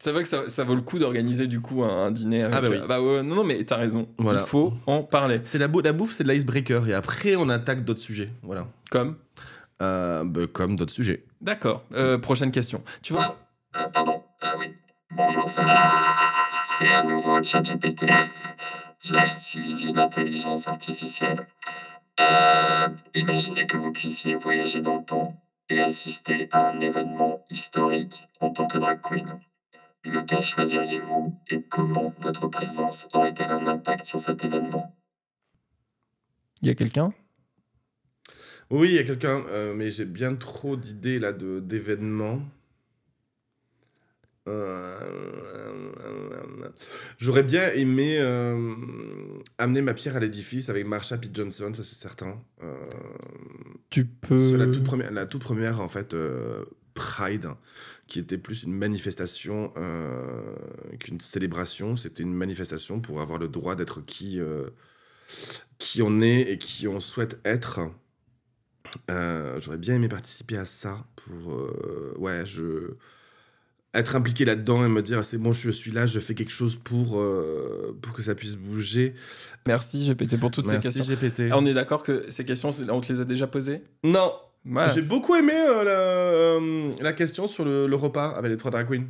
[0.00, 2.54] C'est vrai que ça, ça vaut le coup d'organiser du coup un, un dîner avec.
[2.56, 2.78] Ah bah oui.
[2.88, 4.08] bah ouais, non, non, mais t'as raison.
[4.18, 4.40] Voilà.
[4.40, 5.40] Il faut en parler.
[5.44, 8.66] C'est la, bou- la bouffe, c'est de l'icebreaker, et après on attaque d'autres sujets, voilà.
[8.90, 9.16] Comme?
[9.82, 11.24] Euh, bah, comme d'autres sujets.
[11.40, 11.82] D'accord.
[11.94, 12.82] Euh, prochaine question.
[13.02, 13.36] Tu vois.
[13.74, 14.72] Ah, pardon, ah oui.
[15.10, 15.66] Bonjour, ça
[16.78, 18.06] C'est à nouveau ChatGPT.
[19.02, 21.44] Je suis une intelligence artificielle.
[22.20, 25.34] Euh, imaginez que vous puissiez voyager dans le temps
[25.68, 29.26] et assister à un événement historique en tant que drag queen.
[30.04, 34.94] Lequel choisiriez-vous et comment votre présence aurait-elle un impact sur cet événement?
[36.60, 37.12] Il y a quelqu'un?
[38.72, 42.42] Oui, il y a quelqu'un, euh, mais j'ai bien trop d'idées là de- d'événements.
[44.48, 44.98] Euh,
[47.18, 48.74] J'aurais bien aimé euh,
[49.58, 51.28] amener ma pierre à l'édifice avec Marsha P.
[51.32, 52.40] Johnson, ça c'est certain.
[53.90, 54.56] Tu peux.
[54.56, 56.16] la toute première, la toute première en fait
[56.94, 57.48] Pride,
[58.08, 59.72] qui était plus une manifestation
[60.98, 61.94] qu'une célébration.
[61.94, 64.40] C'était une manifestation pour avoir le droit d'être qui
[65.78, 67.80] qui on est et qui on souhaite être.
[69.10, 72.94] Euh, J'aurais bien aimé participer à ça pour euh, ouais je
[73.94, 76.76] être impliqué là-dedans et me dire c'est bon je suis là je fais quelque chose
[76.76, 79.14] pour euh, pour que ça puisse bouger.
[79.66, 81.14] Merci GPT pour toutes Merci ces questions.
[81.14, 81.40] GPT.
[81.52, 83.82] Ah, on est d'accord que ces questions, on te les a déjà posées?
[84.02, 84.32] Non,
[84.64, 84.90] Voilà.
[84.92, 88.70] j'ai beaucoup aimé euh, la, euh, la question sur le, le repas avec les trois
[88.70, 89.04] drag queens.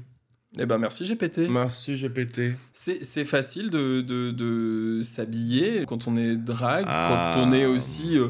[0.59, 1.49] Eh ben merci GPT.
[1.49, 2.55] Merci GPT.
[2.73, 7.33] C'est c'est facile de, de, de s'habiller quand on est drague, Ah.
[7.35, 8.29] quand on est aussi euh,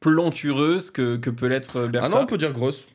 [0.00, 2.06] plantureuse que, que peut l'être euh, Bertha.
[2.06, 2.86] Ah non, on peut dire grosse.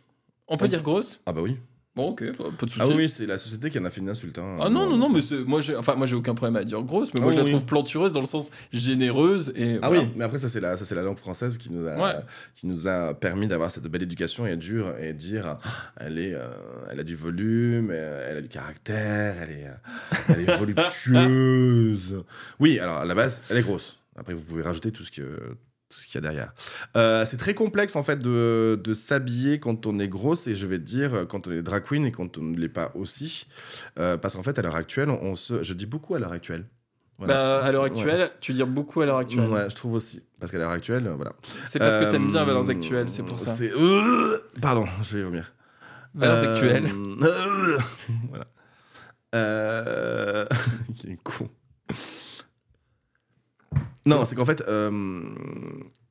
[0.47, 1.19] On peut on- dire grosse?
[1.25, 1.57] Ah bah oui.
[1.95, 2.81] Bon, ok, pas, pas de soucis.
[2.83, 4.39] Ah oui, c'est la société qui en a fait une insulte.
[4.39, 4.57] hein.
[4.59, 7.13] Ah non, non, non, mais moi j'ai enfin, moi, j'ai aucun problème à dire grosse,
[7.13, 9.77] mais moi Ah je la trouve plantureuse dans le sens généreuse et.
[9.79, 10.01] Ah voilà.
[10.05, 12.15] oui, mais après ça c'est la ça la langue française qui nous a Ouais.
[12.55, 15.59] qui nous a permis d'avoir cette belle éducation et dur et dire ah,
[15.97, 16.47] elle est euh,
[16.89, 19.67] elle a du volume, euh, elle a du caractère, elle est
[20.29, 22.23] elle est voluptueuse.
[22.59, 23.99] Oui, alors à la base, elle est grosse.
[24.15, 25.55] Après vous pouvez rajouter tout ce que
[25.93, 26.53] tout ce qu'il y a derrière.
[26.97, 30.65] Euh, c'est très complexe en fait de, de s'habiller quand on est grosse et je
[30.67, 33.45] vais te dire quand on est drag queen et quand on ne l'est pas aussi
[33.99, 36.65] Euh, parce qu'en fait à l'heure actuelle on se je dis beaucoup à l'heure actuelle.
[37.19, 37.33] Voilà.
[37.35, 39.47] Bah, à l'heure actuelle, tu dis beaucoup à l'heure actuelle.
[39.49, 40.23] Ouais, je trouve aussi.
[40.39, 41.33] Parce qu'à l'heure actuelle, voilà.
[41.67, 43.55] C'est parce que t'aimes bien Euh, Valeurs Actuelles, c'est pour ça.
[44.61, 45.53] Pardon, je vais vomir.
[46.15, 46.91] Valeurs Euh, Actuelles.
[47.21, 47.77] euh,
[48.29, 48.45] voilà.
[49.35, 50.45] Euh...
[51.03, 51.49] Il est con.
[54.05, 55.21] Non, c'est qu'en fait, euh,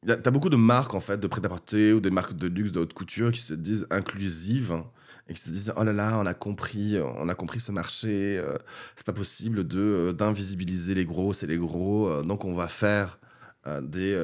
[0.06, 2.94] t'as beaucoup de marques en fait de prêt-à-porter ou des marques de luxe de haute
[2.94, 4.82] couture qui se disent inclusives
[5.28, 8.38] et qui se disent oh là là, on a compris, on a compris ce marché,
[8.38, 8.56] euh,
[8.96, 12.68] c'est pas possible de euh, d'invisibiliser les grosses et les gros, euh, donc on va
[12.68, 13.18] faire
[13.80, 14.18] des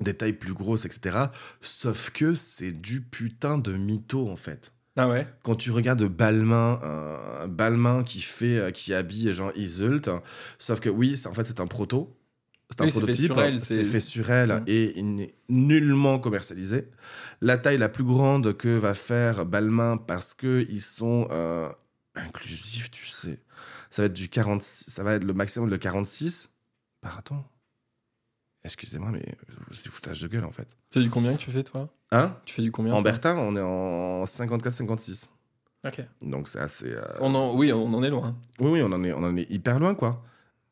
[0.00, 1.26] des tailles plus grosses, etc.
[1.60, 6.80] Sauf que c'est du putain de mytho en fait Ah ouais quand tu regardes Balmain,
[6.82, 10.22] euh, Balmain qui fait, euh, qui habille genre Iseult, hein,
[10.58, 12.16] sauf que oui, c'est- en fait c'est un proto,
[12.68, 14.62] c'est un Oui, c'est fait prototype, sur elle, c'est c'est- fait sur elle Ouais.
[14.66, 16.88] et il n'est nullement commercialisé.
[17.40, 21.70] La taille la plus grande que va faire Balmain parce que ils sont euh,
[22.16, 23.40] inclusifs, tu sais,
[23.90, 26.50] ça va être du 46, ça va être le maximum de 46.
[27.00, 27.44] Par attends,
[28.68, 29.24] excusez-moi, mais
[29.72, 30.68] c'est du foutage de gueule en fait.
[30.90, 31.88] C'est du combien que tu fais toi?
[32.12, 32.36] Hein?
[32.44, 35.30] Tu fais du combien En Bertin, on est en 54-56.
[35.86, 36.00] Ok.
[36.22, 36.86] Donc c'est assez.
[36.92, 37.54] euh, On en...
[37.56, 38.36] Oui, on en est loin.
[38.60, 40.22] Oui, oui, on en est, on en est hyper loin, quoi.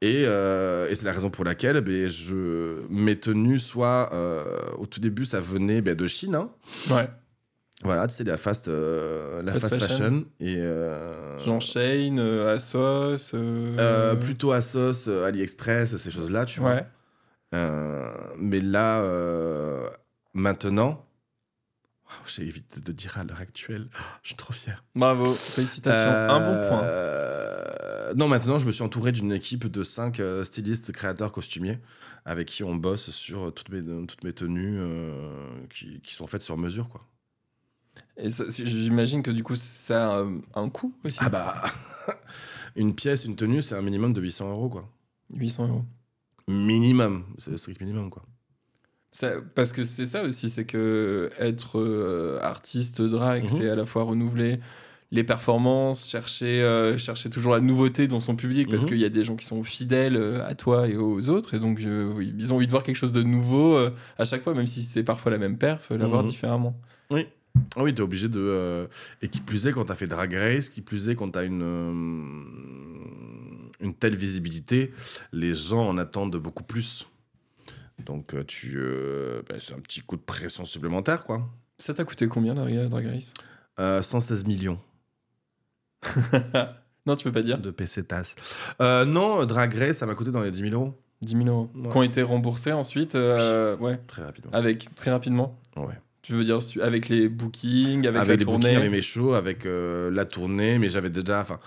[0.02, 4.44] Et, euh, et c'est la raison pour laquelle ben, je, mes tenues, soit euh,
[4.78, 6.34] au tout début, ça venait ben, de Chine.
[6.34, 6.50] hein.
[6.90, 7.08] Ouais.
[7.82, 9.96] Voilà, tu sais, la fast, euh, la Fast fast, fashion.
[9.98, 10.24] fashion.
[10.40, 13.32] Et, euh, Jean Shane, Assos.
[13.34, 16.74] euh, plutôt Asos, AliExpress, ces choses-là, tu vois.
[16.74, 16.86] Ouais.
[17.56, 19.88] Euh, mais là, euh,
[20.34, 21.04] maintenant,
[22.26, 23.88] j'ai évité de dire à l'heure actuelle,
[24.22, 24.84] je suis trop fier.
[24.94, 26.10] Bravo, félicitations.
[26.10, 26.82] Un bon point.
[26.84, 31.78] Euh, Non, maintenant, je me suis entouré d'une équipe de 5 stylistes, créateurs, costumiers,
[32.24, 36.42] avec qui on bosse sur toutes mes, toutes mes tenues euh, qui, qui sont faites
[36.42, 37.04] sur mesure, quoi.
[38.18, 41.18] Et j'imagine que du coup, ça a un- un coût aussi.
[41.20, 41.64] Ah bah,
[42.76, 44.88] une pièce, une tenue, c'est un minimum de 800 euros, quoi.
[45.34, 45.84] 800 euros.
[46.48, 48.22] Minimum, c'est le strict minimum, quoi.
[49.12, 53.48] Ça- parce que c'est ça aussi, c'est que être euh, artiste drag, Mhm.
[53.48, 54.60] c'est à la fois renouveler
[55.10, 58.88] les performances, chercher, euh, chercher toujours la nouveauté dans son public, parce Mhm.
[58.90, 61.58] qu'il y a des gens qui sont fidèles euh, à toi et aux autres, et
[61.58, 63.78] donc euh, ils ont envie de voir quelque chose de nouveau
[64.18, 66.28] à chaque fois, même si c'est parfois la même perf, euh, l'avoir Mhm.
[66.28, 66.78] différemment.
[67.10, 67.26] Oui.
[67.74, 68.86] Ah oui, t'es obligé de.
[69.22, 71.62] Et qui plus est, quand t'as fait Drag Race, qui plus est, quand t'as une.
[73.80, 74.92] Une telle visibilité,
[75.32, 77.06] les gens en attendent beaucoup plus.
[78.04, 81.48] Donc, euh, tu, euh, bah, c'est un petit coup de pression supplémentaire, quoi.
[81.78, 83.32] Ça t'a coûté combien, la Drag Race?
[83.78, 84.78] Euh, 116 millions
[87.06, 87.58] Non, tu peux pas dire.
[87.58, 88.34] de PC TAS.
[88.80, 90.94] Euh, non, Drag Race, ça m'a coûté dans les 10 000 euros.
[91.22, 91.70] 10 000 euros.
[91.74, 91.88] Ouais.
[91.90, 94.52] Qui ont été remboursés ensuite, euh, ouais, Très rapidement.
[94.52, 95.58] avec très rapidement.
[95.76, 95.94] Ouais.
[96.22, 98.58] Tu veux dire avec les bookings, avec, Avec, la les tournée.
[98.58, 101.40] bookings, avec mes shows, avec la tournée, mais j'avais déjà.
[101.40, 101.60] Enfin,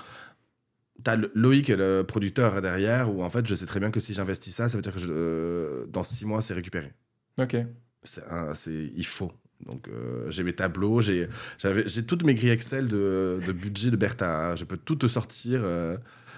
[1.03, 4.53] t'as Loïc, le producteur derrière, où en fait, je sais très bien que si j'investis
[4.55, 6.93] ça, ça veut dire que je- euh, dans 6 mois, c'est récupéré.
[7.39, 7.55] Ok.
[8.03, 9.31] C'est un- c'est- il faut.
[9.65, 11.27] Donc, euh, j'ai mes tableaux, j'ai
[11.57, 14.51] j'avais- j'ai toutes mes grilles Excel de, de budget de Bertha.
[14.51, 14.55] hein.
[14.55, 15.61] Je peux tout te sortir.
[15.63, 15.97] euh,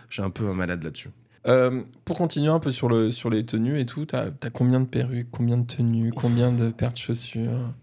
[0.09, 1.09] je suis un peu un malade là-dessus.
[1.47, 4.79] Euh, pour continuer un peu sur, le, sur les tenues et tout, t'as as combien
[4.79, 7.73] de perruques, combien de tenues, combien de paires de chaussures?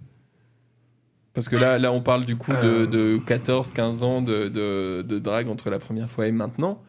[1.34, 2.86] Parce que là, là, on parle du coup de, Euh.
[2.86, 6.82] de 14-15 ans de, de, de drague entre la première fois et maintenant.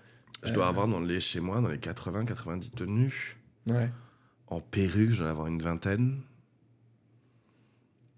[0.43, 0.69] Je dois Euh.
[0.69, 3.37] avoir dans les, chez moi, dans les 80-90 tenues.
[3.67, 3.89] Ouais.
[4.47, 6.21] En perruque, je dois en avoir une vingtaine.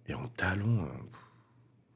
[0.08, 0.88] Et en talons, euh,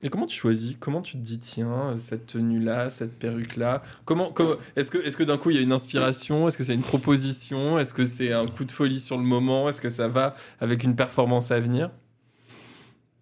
[0.01, 0.75] Et comment tu choisis?
[0.79, 3.81] Comment tu te dis, tiens, cette tenue-là, cette perruque-là?
[4.03, 6.47] Comment, comment- Est-ce que, est que d'un coup, il y a une inspiration?
[6.47, 7.79] Est-ce que c'est une proposition?
[7.79, 9.67] Est-ce que c'est un coup de folie sur le moment?
[9.69, 11.89] Est-ce que ça va avec une performance à venir?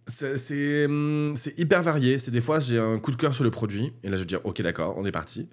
[0.06, 2.20] C'est hum, c'est hyper varié.
[2.20, 3.94] C'est des fois, j'ai un coup de cœur sur le produit.
[4.04, 5.48] Et là, je vais dire, OK, d'accord, on est parti.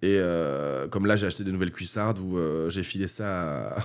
[0.00, 3.76] Et euh, comme là, j'ai acheté des nouvelles cuissardes où euh, j'ai filé ça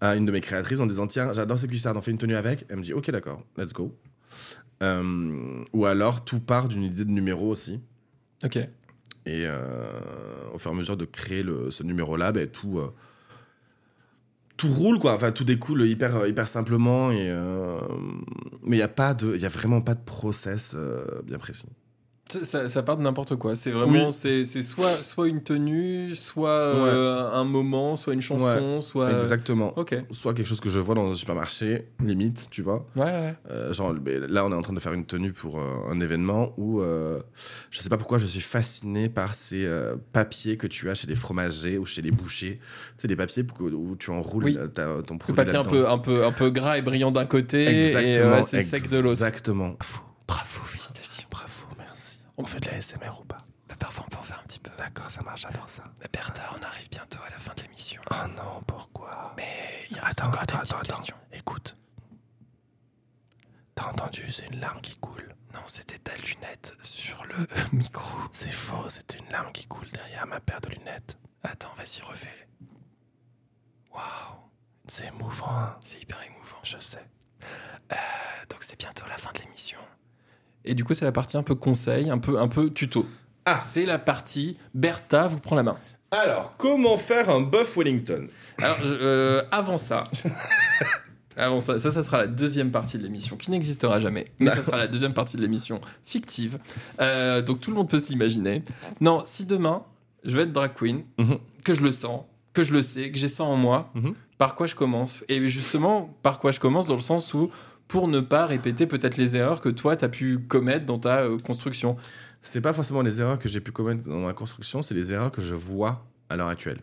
[0.00, 2.18] à, à une de mes créatrices en disant, tiens, j'adore ces cuissardes, on fait une
[2.18, 2.64] tenue avec.
[2.68, 3.96] Elle me dit, OK, d'accord, let's go.
[4.82, 7.80] Euh, ou alors, tout part d'une idée de numéro aussi.
[8.44, 8.56] Ok.
[8.56, 9.92] Et euh,
[10.54, 12.80] au fur et à mesure de créer le, ce numéro-là, ben, tout,
[14.60, 15.14] tout roule, quoi.
[15.14, 17.10] Enfin, tout découle hyper, hyper simplement.
[17.10, 17.80] Et, euh,
[18.62, 21.38] mais il n'y a, pas de- il y a vraiment pas de process euh, bien
[21.38, 21.68] précis.
[22.42, 23.56] Ça, part de n'importe quoi.
[23.56, 24.12] C'est vraiment, Oui.
[24.12, 29.18] c'est c'est soit, soit une tenue, soit euh, un moment, soit une chanson, soit.
[29.18, 29.72] Exactement.
[29.78, 29.96] Ok.
[30.10, 32.86] Soit quelque chose que je vois dans un supermarché, limite, tu vois.
[32.96, 33.34] Ouais, ouais.
[33.50, 33.94] Euh, genre,
[34.28, 37.20] là, on est en train de faire une tenue pour euh, un événement où euh,
[37.70, 41.06] je sais pas pourquoi je suis fasciné par ces euh, papiers que tu as chez
[41.06, 42.58] les fromagers ou chez les bouchers.
[42.96, 44.52] Tu sais, des papiers pour que- où tu enroules Oui.
[44.54, 45.34] la- ta- ton Le produit.
[45.34, 48.32] papier un peu, un, peu, un peu gras et brillant d'un côté et Exactement.
[48.34, 49.12] euh, assez sec de l'autre.
[49.24, 49.76] Exactement.
[49.78, 51.26] Bravo, bravo, félicitations.
[51.30, 51.59] Bravo.
[52.36, 53.38] On fait de la SMR ou pas
[53.78, 54.70] parfois, on peut en faire un petit peu.
[54.76, 55.82] D'accord, ça marche, j'adore ça.
[56.12, 58.00] Bertha, on arrive bientôt à la fin de l'émission.
[58.10, 60.96] Oh non, pourquoi Mais il reste Attends, encore attends, des petites attends, attends.
[60.96, 61.16] questions.
[61.32, 61.76] Écoute.
[63.74, 65.34] T'as entendu, c'est une larme qui coule.
[65.54, 67.34] Non, c'était ta lunette sur le
[67.72, 68.18] micro.
[68.32, 71.16] C'est faux, c'est une larme qui coule derrière ma paire de lunettes.
[71.42, 72.48] Attends, vas-y, refais.
[73.92, 74.02] Waouh,
[74.88, 76.58] C'est émouvant, hein c'est hyper émouvant.
[76.62, 77.04] je sais.
[77.92, 77.96] Euh,
[78.50, 79.78] donc c'est bientôt la fin de l'émission.
[80.64, 83.06] Et du coup, c'est la partie un peu conseil, un peu, un peu tuto.
[83.46, 83.60] Ah.
[83.62, 85.76] c'est la partie Bertha vous prend la main.
[86.10, 88.28] Alors, comment faire un buff Wellington?
[88.58, 90.04] Alors, euh, avant ça,
[91.36, 94.62] avant ça, ça, ça sera la deuxième partie de l'émission qui n'existera jamais, mais ça
[94.62, 96.58] sera la deuxième partie de l'émission fictive.
[97.00, 98.62] Euh, donc tout le monde peut se l'imaginer.
[99.00, 99.82] Non, si demain
[100.24, 101.38] je vais être drag queen, Mhm.
[101.64, 104.14] que je le sens, que je le sais, que j'ai ça en moi, Mhm.
[104.36, 105.24] par quoi je commence?
[105.28, 107.50] Et justement, par quoi je commence dans le sens où
[107.90, 111.22] pour ne pas répéter peut-être les erreurs que toi tu as pu commettre dans ta
[111.22, 111.96] euh, construction.
[112.40, 115.32] C'est pas forcément les erreurs que j'ai pu commettre dans ma construction, c'est les erreurs
[115.32, 116.78] que je vois à l'heure actuelle.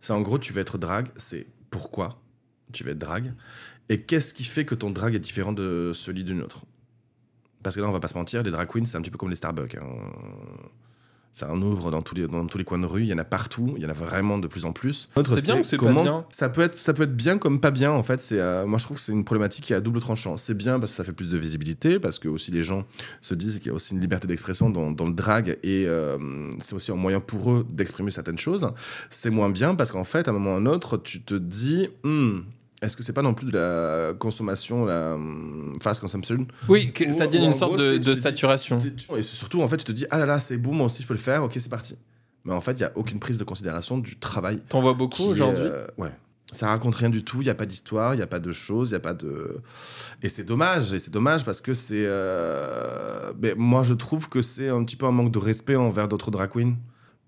[0.00, 2.20] C'est en gros, tu vas être drague, c'est pourquoi
[2.72, 3.32] tu vas être drague
[3.88, 6.64] et qu'est-ce qui fait que ton drag est différent de celui d'une autre?
[7.62, 9.18] Parce que là, on va pas se mentir, les drag queens, c'est un petit peu
[9.18, 9.76] comme les Starbucks.
[9.76, 9.84] hein.
[11.36, 13.18] Ça en ouvre dans tous, les, dans tous les coins de rue, il y en
[13.18, 15.08] a partout, il y en a vraiment de plus en plus.
[15.16, 17.60] C'est bien ou c'est pas comment- bien ça peut, être, ça peut être bien comme
[17.60, 18.20] pas bien, en fait.
[18.20, 20.36] C'est, euh, moi, je trouve que c'est une problématique qui est à double tranchant.
[20.36, 22.84] C'est bien parce que ça fait plus de visibilité, parce que aussi les gens
[23.20, 26.48] se disent qu'il y a aussi une liberté d'expression dans, dans le drag et euh,
[26.60, 28.68] c'est aussi un moyen pour eux d'exprimer certaines choses.
[29.10, 31.34] C'est moins bien parce qu'en fait, à un moment ou à un autre, tu te
[31.34, 32.42] dis, Hmm,
[32.84, 37.10] est-ce que c'est pas non plus de la consommation, la hum, fast consumption Oui, que
[37.10, 38.78] ça devient une sorte gros, de, dis- saturation.
[39.16, 41.06] Et surtout, en fait, tu te dis, ah là là, c'est beau, moi aussi je
[41.06, 41.96] peux le faire, ok, c'est parti.
[42.44, 44.60] Mais en fait, il n'y a aucune prise de considération du travail.
[44.68, 45.66] T'en vois beaucoup aujourd'hui?
[45.66, 46.10] euh, Ouais.
[46.52, 48.52] Ça raconte rien du tout, il n'y a pas d'histoire, il n'y a pas de
[48.52, 49.60] choses, il n'y a pas de.
[50.22, 52.04] Et c'est dommage, et c'est dommage parce que c'est.
[52.06, 56.06] euh, ben, moi, je trouve que c'est un petit peu un manque de respect envers
[56.06, 56.74] d'autres drag queens.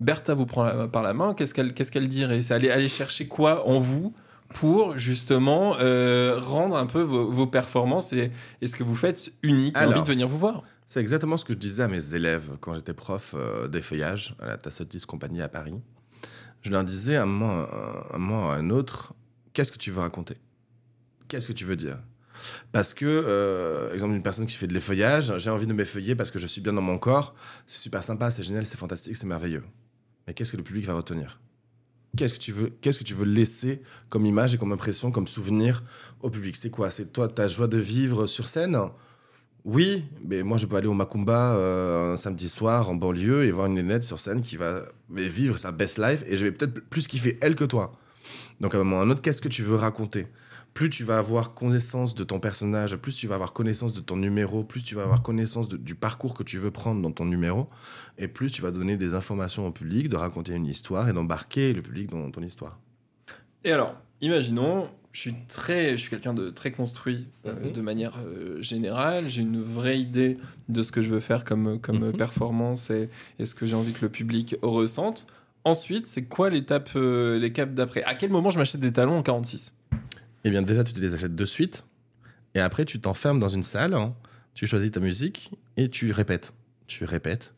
[0.01, 2.43] Bertha vous prend la- par la main, qu'est-ce qu'elle qu'est-ce qu'elle dirait?
[2.43, 4.15] C'est aller, aller chercher quoi en vous
[4.61, 8.31] pour justement euh, rendre un peu vos, vos performances et,
[8.63, 9.93] et ce que vous faites unique, Alors.
[9.93, 10.63] envie de venir vous voir.
[10.87, 14.47] C'est exactement ce que je disais à mes élèves quand j'étais prof euh, d'effeuillage à
[14.47, 15.75] la Tassotis Compagnie à Paris.
[16.63, 19.13] Je leur disais à un moment, à un, moment à un autre,
[19.53, 20.37] qu'est-ce que tu veux raconter?
[21.29, 21.99] Qu'est-ce que tu veux dire?
[22.73, 26.31] Parce que, euh, exemple, une personne qui fait de l'effeuillage, j'ai envie de m'effeuiller parce
[26.31, 27.35] que je suis bien dans mon corps,
[27.67, 29.65] c'est super sympa, c'est génial, c'est fantastique, c'est merveilleux.
[30.27, 31.41] Mais qu'est-ce que le public va retenir?
[32.17, 35.27] Qu'est-ce que tu veux, qu'est-ce que tu veux laisser comme image et comme impression, comme
[35.27, 35.85] souvenir
[36.23, 36.57] au public?
[36.57, 36.91] C'est quoi?
[36.91, 38.79] C'est toi ta joie de vivre sur scène?
[39.65, 43.51] Oui, mais moi je peux aller au Macumba euh, un samedi soir en banlieue et
[43.51, 46.81] voir une nénette sur scène qui va vivre sa best life et je vais peut-être
[46.89, 47.93] plus kiffer elle que toi.
[48.61, 50.29] Donc à un moment ou à un autre, qu'est-ce que tu veux raconter?
[50.77, 54.17] Plus tu vas avoir connaissance de ton personnage, plus tu vas avoir connaissance de ton
[54.17, 57.25] numéro, plus tu vas avoir connaissance de- du parcours que tu veux prendre dans ton
[57.25, 57.69] numéro,
[58.19, 61.73] et plus tu vas donner des informations au public, de raconter une histoire et d'embarquer
[61.73, 62.79] le public dans ton histoire.
[63.65, 67.73] Et alors, imaginons, je suis très, je suis quelqu'un de très construit euh, Mhm.
[67.73, 69.25] de manière euh, générale.
[69.29, 70.37] J'ai une vraie idée
[70.69, 72.13] de ce que je veux faire comme, comme Mhm.
[72.19, 73.09] performance et,
[73.39, 75.27] et ce que j'ai envie que le public ressente.
[75.65, 78.05] Ensuite, c'est quoi l'étape, euh, les caps d'après?
[78.05, 79.73] À quel moment je m'achète des talons en 46
[80.47, 81.85] Eh bien déjà, tu te les achètes de suite,
[82.55, 84.15] et après tu t'enfermes dans une salle, hein,
[84.55, 86.55] tu choisis ta musique, et tu répètes,
[86.87, 87.53] tu répètes,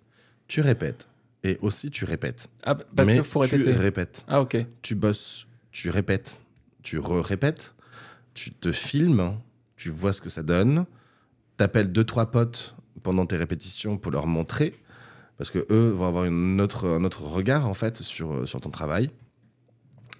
[0.46, 1.06] tu répètes,
[1.44, 2.48] et aussi tu répètes.
[2.64, 3.72] Ah, parce Mais qu'il faut tu répéter.
[3.74, 4.24] répètes.
[4.26, 4.56] Ah, ok.
[4.80, 6.40] tu bosses, tu répètes,
[6.82, 7.74] tu re-répètes,
[8.32, 9.34] tu te filmes,
[9.76, 10.86] tu vois ce que ça donne,
[11.58, 14.72] t'appelles deux trois potes pendant tes répétitions pour leur montrer,
[15.36, 18.70] parce que eux vont avoir une autre, un autre regard en fait sur, sur ton
[18.70, 19.10] travail.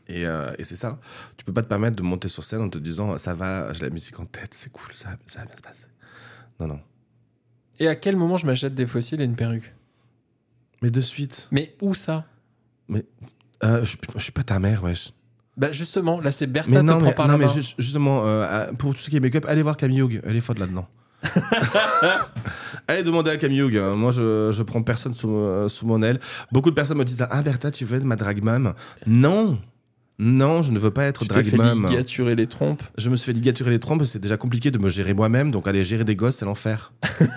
[0.09, 0.99] Et, euh, et c'est ça.
[1.37, 3.83] Tu peux pas te permettre de monter sur scène en te disant ça va, j'ai
[3.83, 5.85] la musique en tête, c'est cool, ça, ça va bien se passer.
[6.61, 6.81] Non, non.
[7.79, 9.75] Et à quel moment je m'achète des fossiles et une perruque?
[10.83, 11.49] Mais de suite.
[11.53, 12.25] Mais où ça?
[13.65, 15.13] Euh, je, je suis pas ta mère, wesh.
[15.57, 17.53] Bah justement, là c'est Bertha Mais te non, prend mais, par non, la mais main.
[17.61, 20.21] ju- justement, euh, pour tout ce qui est make-up, allez voir Camille Hugh.
[20.25, 20.87] Elle est forte là-dedans.
[22.87, 23.77] allez demander à Camille Hugh.
[23.77, 23.95] hein.
[23.97, 26.21] Moi, je, je prends personne sous, euh, sous mon aile.
[26.53, 28.73] Beaucoup de personnes me disent Ah, Bertha, tu veux être ma drag mom
[29.07, 29.61] Non
[30.21, 31.87] Non, je ne veux pas être Tu drag fait mom.
[31.87, 32.83] ligaturer les trompes.
[32.97, 35.69] Je me suis fait ligaturer les trompes, c'est déjà compliqué de me gérer moi-même, donc
[35.69, 36.93] aller gérer des gosses, c'est l'enfer.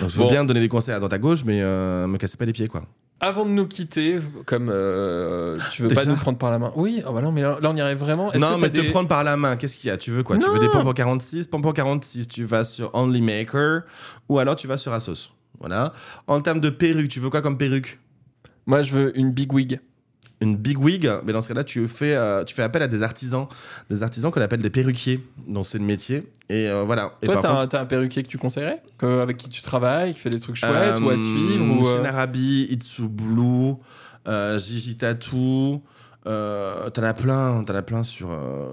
[0.00, 0.30] donc je veux Bon.
[0.30, 2.68] bien donner des conseils à droite à gauche, mais euh, me cassez pas les pieds,
[2.68, 2.82] quoi.
[3.20, 6.72] Avant de nous quitter, comme euh, tu veux Déjà pas nous prendre par la main?
[6.76, 8.30] Oui, oh bah non, mais là, là, on y arrive vraiment.
[8.38, 9.96] Non, que mais te prendre par la main, qu'est-ce qu'il y a?
[9.96, 10.36] Tu veux quoi?
[10.38, 13.80] Tu veux des pompes en 46 Pompes en 46, tu vas sur Only Maker
[14.28, 15.32] ou alors tu vas sur Asos.
[15.58, 15.92] Voilà.
[16.28, 17.98] En termes de perruque, tu veux quoi comme perruque?
[18.66, 19.80] Moi, je veux une big wig.
[20.40, 23.02] Une big wig, mais dans ce cas-là, tu fais, euh, tu fais appel à des
[23.02, 23.46] artisans,
[23.90, 26.30] des artisans qu'on appelle des perruquiers, dont c'est le métier.
[26.48, 27.14] Et euh, voilà.
[27.22, 30.20] Et Toi, t'as contre, un, perruquier que tu conseillerais Que- Avec qui tu travailles, qui
[30.20, 33.74] fait des trucs chouettes ou à Euh, suivre ou, Chez Narabi, Itsu Blue,
[34.28, 35.82] euh, Gigi Tattoo.
[36.28, 38.70] Euh, t'en as plein, t'en as plein sur, euh,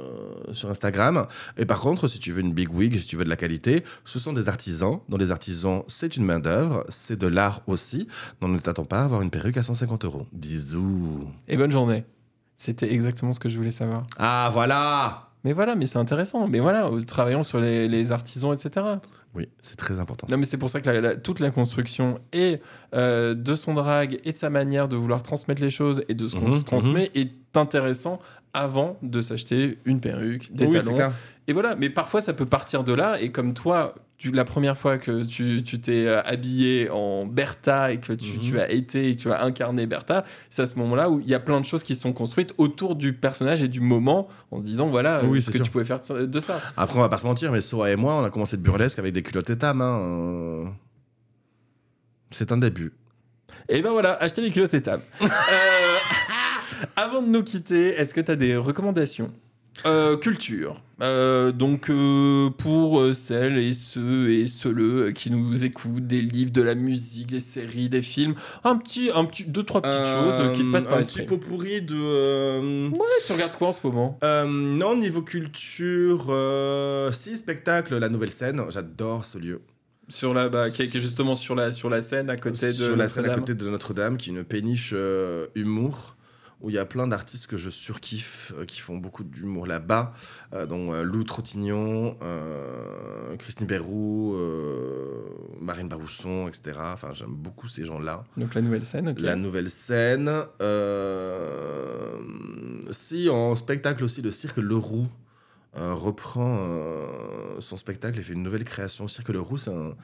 [0.52, 1.26] sur Instagram.
[1.58, 3.84] Et par contre, si tu veux une big wig, si tu veux de la qualité,
[4.04, 5.00] ce sont des artisans.
[5.10, 8.08] Dans les artisans, c'est une main d'œuvre, c'est de l'art aussi.
[8.42, 10.28] Donc ne t'attends pas à avoir une perruque à 150 euros.
[10.34, 11.28] Bisous.
[11.48, 12.04] Et bonne journée.
[12.58, 14.06] C'était exactement ce que je voulais savoir.
[14.18, 15.30] Ah voilà.
[15.44, 16.48] Mais voilà, mais c'est intéressant.
[16.48, 18.86] Mais voilà, euh, travaillons sur les, les artisans, etc.
[19.36, 20.26] Oui, c'est très important.
[20.30, 22.62] Non, mais c'est pour ça que la- la- toute la construction et
[22.96, 26.28] euh, de son drag et de sa manière de vouloir transmettre les choses et de
[26.28, 28.20] ce qu'on Mhm, se transmet est intéressant
[28.54, 30.96] avant de s'acheter une perruque, des Oui, talons.
[30.96, 31.12] clair.
[31.48, 33.20] Et voilà, mais parfois ça peut partir de là.
[33.22, 38.00] Et comme toi, tu, la première fois que tu t'es euh, habillé en Bertha et
[38.00, 38.40] que tu, Mhm.
[38.40, 41.34] tu as été et tu as incarné Bertha, c'est à ce moment-là où il y
[41.34, 44.64] a plein de choses qui sont construites autour du personnage et du moment en se
[44.64, 45.66] disant voilà Oui, euh, c'est ce que sûr.
[45.66, 46.62] tu pouvais faire de ça.
[46.78, 49.00] Après, on va pas se mentir, mais Sora et moi, on a commencé de burlesque
[49.00, 49.82] avec des culottes étames.
[49.82, 50.00] Hein.
[50.00, 50.66] euh.
[52.32, 52.94] C'est un début.
[53.68, 55.04] Et ben voilà, achetez les culottes étables.
[55.22, 55.98] Euh,
[56.96, 59.32] avant de nous quitter, est-ce que tu as des recommandations?
[59.86, 60.82] Euh, culture.
[61.02, 66.62] Euh, donc euh, pour celles et ceux et ceux qui nous écoutent, des livres, de
[66.62, 70.64] la musique, des séries, des films, un petit, un petit, deux trois petites choses qui
[70.64, 71.24] te passent par un l'esprit.
[71.24, 72.90] petit pot pourri de.
[72.90, 74.18] Ouais, tu regardes quoi en ce moment?
[74.24, 76.34] Non, niveau culture,
[77.12, 79.62] si, spectacle, la nouvelle scène, j'adore ce lieu.
[80.08, 82.96] Sur la, bah, qui est, justement sur la, sur la scène à côté de Sur
[82.96, 83.40] la scène à Notre-Dame.
[83.40, 86.15] côté de Notre-Dame, qui est une péniche euh, humour,
[86.62, 90.14] où il y a plein d'artistes que je surkiffe, euh, qui font beaucoup d'humour là-bas,
[90.54, 94.36] euh, dont euh, Lou Trottignon, euh, Christine Berrou,
[95.60, 96.78] Marine Barousson, etc.
[96.82, 98.24] Enfin, j'aime beaucoup ces gens-là.
[98.38, 99.10] Donc la nouvelle scène.
[99.10, 99.20] ok.
[99.20, 100.32] La nouvelle scène.
[102.92, 105.08] si, en spectacle aussi, le cirque Le Roux
[105.78, 106.60] euh, reprend
[107.60, 109.08] son spectacle et fait une nouvelle création.
[109.08, 109.96] Cirque Le Roux, c'est un,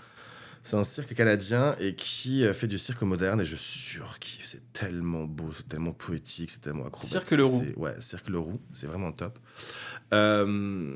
[0.64, 4.46] c'est un cirque canadien et qui euh, fait du cirque moderne et je surkiffe.
[4.46, 7.12] C'est tellement beau, c'est tellement poétique, c'est tellement acrobatique.
[7.12, 7.64] Cirque Le Roux.
[7.66, 9.40] C'est- Ouais, Cirque Le Roux, c'est vraiment top.
[10.14, 10.94] Euh,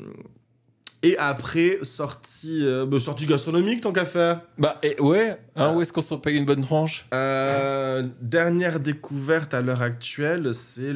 [1.04, 4.42] et après, sortie, euh, bah, sortie gastronomique, tant qu'à faire.
[4.58, 7.06] Bah et ouais, hein, où est-ce qu'on s'en paye une bonne tranche?
[7.14, 10.94] Euh, dernière découverte à l'heure actuelle, c'est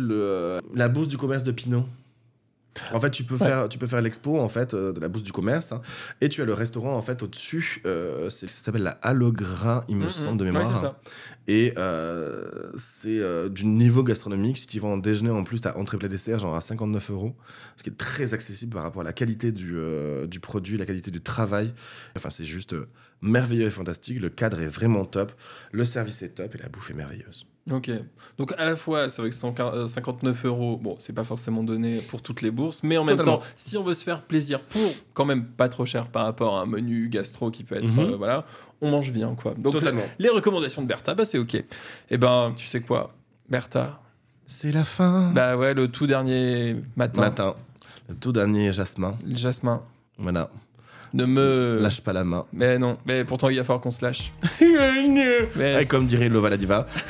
[0.74, 1.86] la bourse du commerce de Pinot.
[2.94, 5.24] En fait, tu peux faire, tu peux faire l'expo en fait euh, de la bourse
[5.24, 5.82] du commerce hein,
[6.22, 7.82] et tu as le restaurant en fait au-dessus.
[7.86, 10.10] euh, ça s'appelle la Halogra, il me Mhm.
[10.10, 10.74] semble de Ouais, mémoire.
[10.76, 11.00] c'est ça.
[11.48, 14.58] Et euh, c'est du niveau gastronomique.
[14.58, 17.10] Si tu vas en déjeuner en plus, tu as entrée plat dessert, genre à 59
[17.12, 17.36] euros.
[17.76, 19.76] Ce qui est très accessible par rapport à la qualité du,
[20.28, 21.74] du produit, la qualité du travail.
[22.16, 22.76] Enfin, c'est juste
[23.22, 24.20] merveilleux et fantastique.
[24.22, 25.34] Le cadre est vraiment top.
[25.72, 27.46] Le service est top et la bouffe est merveilleuse.
[27.72, 27.92] Ok.
[28.38, 32.22] Donc à la fois, c'est vrai que 159 euros, bon, c'est pas forcément donné pour
[32.22, 33.40] toutes les bourses, mais en même Totalement.
[33.40, 34.82] temps, si on veut se faire plaisir pour
[35.14, 38.00] quand même pas trop cher par rapport à un menu gastro qui peut être, Mhm.
[38.14, 38.46] euh, voilà,
[38.82, 39.54] on mange bien quoi.
[39.58, 40.02] Donc Totalement.
[40.20, 41.64] les recommandations de Bertha, bah c'est ok.
[42.10, 43.14] Et ben, tu sais quoi,
[43.50, 44.00] Bertha,
[44.48, 45.32] C'est la fin.
[45.32, 47.56] bah ouais, le tout dernier matin, Matin.
[48.08, 49.16] Le tout dernier jasmin.
[49.28, 49.84] le Jasmin,
[50.18, 50.50] Voilà.
[51.14, 52.46] Ne me Lâche pas la main.
[52.54, 54.32] Mais non, mais pourtant il va falloir qu'on se lâche.
[55.56, 56.88] Mais Et comme dirait Lova la diva.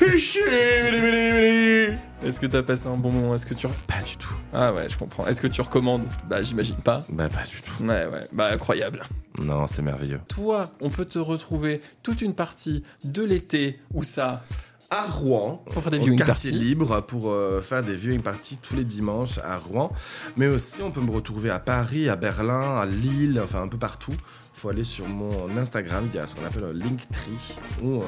[2.22, 3.34] Est-ce que t'as passé un bon moment?
[3.34, 4.34] Est-ce que tu Pas du tout.
[4.52, 5.26] ah ouais, je comprends.
[5.26, 6.04] Est-ce que tu recommandes?
[6.28, 7.02] Bah j'imagine pas.
[7.08, 7.82] Bah, pas du tout.
[7.82, 9.02] Ouais ouais, bah incroyable.
[9.40, 10.20] Non, c'était merveilleux.
[10.28, 14.42] Toi, on peut te retrouver toute une partie de l'été où ça
[14.90, 15.62] À Rouen.
[15.72, 16.64] pour faire des au viewing quartier parties.
[16.64, 19.92] libre pour euh, faire des viewing parties tous les dimanches à Rouen.
[20.36, 23.78] Mais aussi, on peut me retrouver à Paris, à Berlin, à Lille, enfin un peu
[23.78, 24.12] partout.
[24.52, 28.04] faut aller sur mon Instagram, il y a ce qu'on appelle un Linktree, où euh,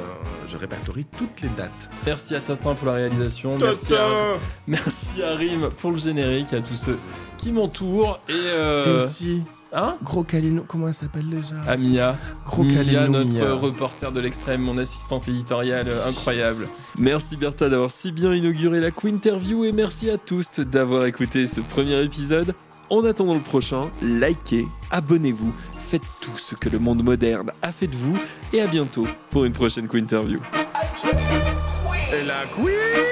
[0.48, 1.88] je répertorie toutes les dates.
[2.04, 3.56] Merci à Tintin pour la réalisation.
[3.58, 4.08] Merci à,
[4.66, 6.98] merci à Rim pour le générique, à tous ceux
[7.38, 8.18] qui m'entourent.
[8.28, 9.42] Et, euh, Et aussi,
[9.72, 13.54] hein Gros Calino, comment elle s'appelle déjà à Mia, Gros Mia, Calino, notre Mia.
[13.54, 16.66] reporter de l'extrême, mon assistante éditoriale incroyable.
[16.98, 21.60] Merci Bertha d'avoir si bien inauguré la Quinterview et merci à tous d'avoir écouté ce
[21.60, 22.54] premier épisode.
[22.90, 27.86] En attendant le prochain, likez, abonnez-vous, faites tout ce que le monde moderne a fait
[27.86, 28.18] de vous
[28.52, 30.38] et à bientôt pour une prochaine Quinterview.
[32.12, 33.11] Et la Queen